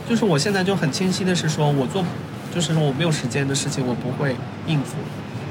[0.08, 2.04] 就是我现在就很清晰的是说，我做，
[2.54, 4.36] 就是说我没有时间的事情，我不会
[4.68, 4.94] 应付。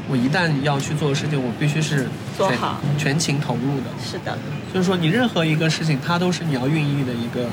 [0.10, 3.86] 我一旦要去做的事情，我必须是做好全情投入的。
[4.04, 4.38] 是的，
[4.74, 7.48] 就是说，你任何一个事情，它都是你要孕育的一个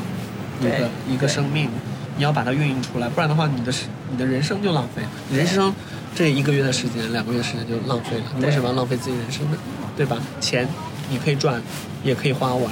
[0.61, 1.69] 一个一个生命，
[2.17, 3.73] 你要把它孕育出来，不然的话，你的
[4.11, 5.09] 你的人生就浪费了。
[5.29, 5.73] 你人生
[6.15, 8.25] 这一个月的时间、两个月的时间就浪费了。
[8.37, 9.59] 你为什么要浪费自己人生呢？
[9.97, 10.17] 对吧？
[10.41, 10.67] 钱
[11.11, 11.61] 你可以赚，
[12.03, 12.71] 也可以花完，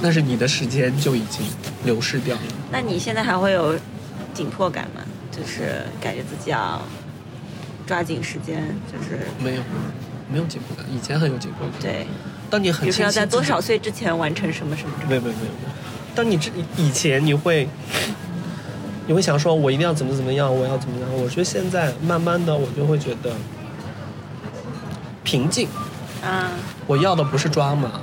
[0.00, 1.44] 但是你的时间就已经
[1.84, 2.42] 流逝掉了。
[2.70, 3.76] 那你现在还会有
[4.32, 5.00] 紧迫感吗？
[5.32, 6.80] 就是感觉自己要
[7.86, 8.62] 抓紧时间，
[8.92, 9.62] 就是没有，
[10.30, 11.80] 没有紧迫感，以前很有紧迫感。
[11.80, 12.06] 对，
[12.50, 14.90] 当你很比如说在多少岁之前完成什么什么。
[15.08, 15.50] 没有没有没有。
[16.14, 17.68] 当你之以前你会，
[19.06, 21.08] 你会想说，我一定要怎么怎么样，我要怎么样。
[21.22, 23.32] 我觉得现在慢慢的，我就会觉得
[25.22, 25.68] 平静。
[26.24, 26.50] 啊，
[26.86, 28.00] 我要的不是抓马，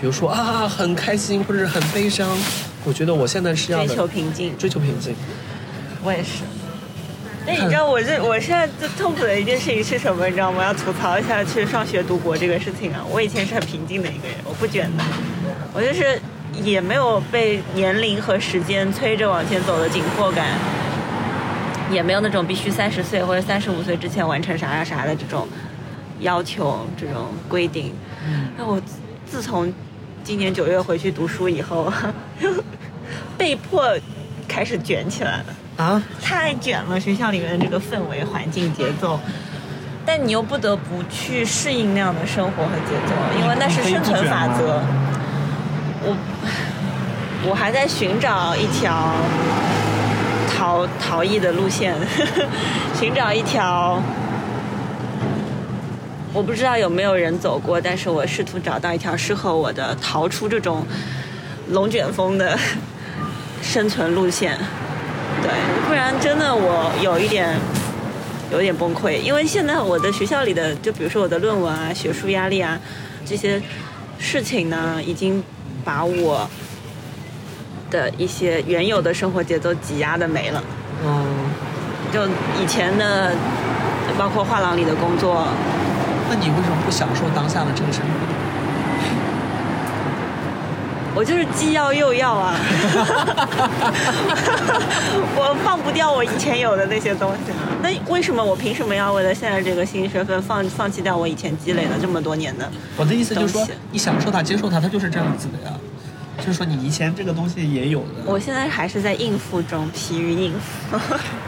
[0.00, 2.28] 比如说啊很开心或者是很悲伤，
[2.84, 4.58] 我觉得我现在是要追的求平静。
[4.58, 5.14] 追求平静。
[6.04, 6.42] 我也是。
[7.48, 10.26] 但你知道我这我现在最痛苦的一件事情是什么？
[10.26, 10.62] 你知道吗？
[10.62, 13.02] 要吐槽一下去上学读博这个事情啊。
[13.10, 15.04] 我以前是很平静的一个人，我不卷的，
[15.72, 16.20] 我就是
[16.62, 20.46] 也没有被年龄和时间催着往前走的紧迫感，
[21.90, 25.48] 也没有那种必须三十岁或者三十五岁之前完成啥啥啥的这种
[26.20, 27.94] 要求、这种规定。
[28.58, 29.72] 那我自自从
[30.22, 31.90] 今年九月回去读书以后，
[33.38, 33.96] 被迫
[34.46, 35.44] 开始卷起来了。
[35.78, 39.18] 啊，太卷了，学校里面的这个氛围、环境、节奏，
[40.04, 44.82] 但你又不得不去适应那样的生活和节奏，因为那是生存法则。
[46.02, 46.16] 我
[47.48, 49.14] 我还在寻找一条
[50.50, 51.94] 逃逃逸的路线，
[52.98, 54.02] 寻找一条
[56.32, 60.84] 我不知道有没有人走过，但是我试图找到一条适合我的逃出这种
[61.68, 62.58] 龙卷风的
[63.62, 64.58] 生存路线。
[65.42, 65.50] 对，
[65.86, 67.56] 不然真的我有一点
[68.50, 72.78] 有一点崩溃，因为现在我的学校里的，就比如说我的论文啊、学术压力啊
[73.24, 73.60] 这些
[74.18, 75.42] 事情呢，已经
[75.84, 76.48] 把我
[77.90, 80.62] 的一些原有的生活节奏挤压的没了。
[81.04, 81.24] 嗯，
[82.12, 82.26] 就
[82.60, 83.32] 以前的，
[84.18, 85.46] 包括画廊里的工作，
[86.28, 88.37] 那你为什么不享受当下的这个生活？
[91.18, 92.54] 我就是既要又要啊，
[95.34, 97.58] 我放不掉我以前有的那些东西啊。
[97.82, 102.70] 那为什么我凭什么要为了现在这个新身份放放弃掉我以前积累了这么多年的？
[102.96, 105.74] 我的意思就是说，你享受它、接受它，它就是这样子的呀。
[106.38, 110.96] 就是说，你以前这个东西也有的，我现在还是在应付中，疲于应付。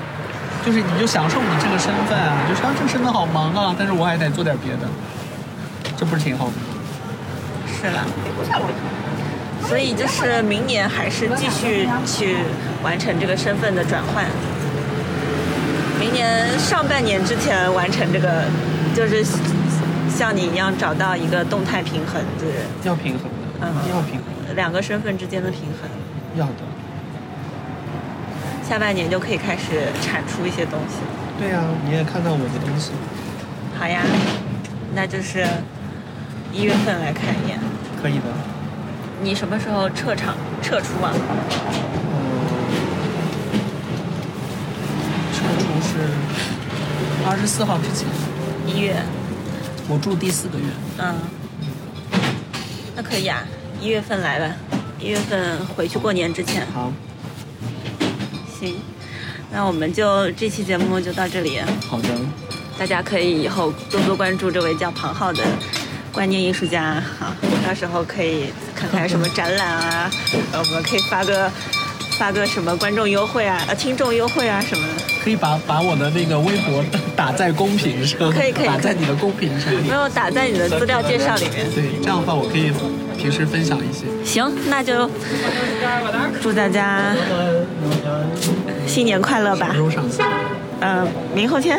[0.66, 4.88] 就是你就享受你这个身份啊，就是啊，这个身份好忙啊，但是我还得做点别的，
[5.96, 6.62] 这不是挺好的吗？
[7.80, 8.04] 是了，
[9.70, 12.38] 所以就是明年还是继续去
[12.82, 14.26] 完成这个身份的转换。
[16.00, 18.46] 明年上半年之前完成这个，
[18.96, 19.24] 就是
[20.12, 25.88] 像你一样找到一个动态平衡，的人要平衡的，嗯要平衡，两个身份之间的平衡。
[26.34, 26.64] 要的。
[28.68, 30.96] 下半年就可以开始产出一些东西。
[31.38, 32.90] 对呀、你也看到我的东西，
[33.78, 34.02] 好呀，
[34.96, 35.46] 那就是
[36.52, 37.56] 一月份来看一眼。
[38.02, 38.24] 可以的。
[39.22, 41.12] 你什么时候撤场撤出啊？
[41.12, 42.32] 嗯，
[45.34, 45.98] 撤出是
[47.28, 48.08] 二十四号之前，
[48.66, 48.96] 一月，
[49.88, 50.64] 我住第四个月。
[50.98, 51.14] 嗯，
[52.96, 53.44] 那可以啊，
[53.78, 54.46] 一月份来吧，
[54.98, 56.66] 一月份回去过年之前。
[56.72, 56.90] 好，
[58.58, 58.76] 行，
[59.52, 62.08] 那我们就这期节目就到这里，好的，
[62.78, 65.42] 大家可以以后多多关注这位叫庞浩的
[66.10, 67.34] 观念艺术家，好，
[67.66, 68.46] 到时候可以
[68.80, 70.10] 看看什么展览啊，
[70.52, 71.50] 呃，我们可以发个
[72.18, 75.02] 发个什么观众优惠啊，呃，听众优惠啊什么的。
[75.22, 76.82] 可以把把我的那个微博
[77.14, 79.70] 打在公屏上，可以可以打在你的公屏上。
[79.86, 81.70] 没有打在你的资料介绍里面。
[81.74, 82.72] 对，这样的话我可以
[83.18, 84.06] 平时分享一些。
[84.24, 85.10] 行，那就
[86.40, 87.14] 祝大家
[88.86, 89.74] 新年快乐吧什么。
[89.74, 90.26] 时候上线？
[90.80, 91.78] 嗯、明后天，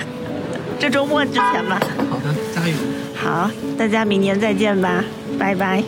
[0.78, 1.80] 这周末之前吧。
[2.10, 2.74] 好的，加油。
[3.16, 5.02] 好，大家明年再见吧，
[5.38, 5.82] 拜拜。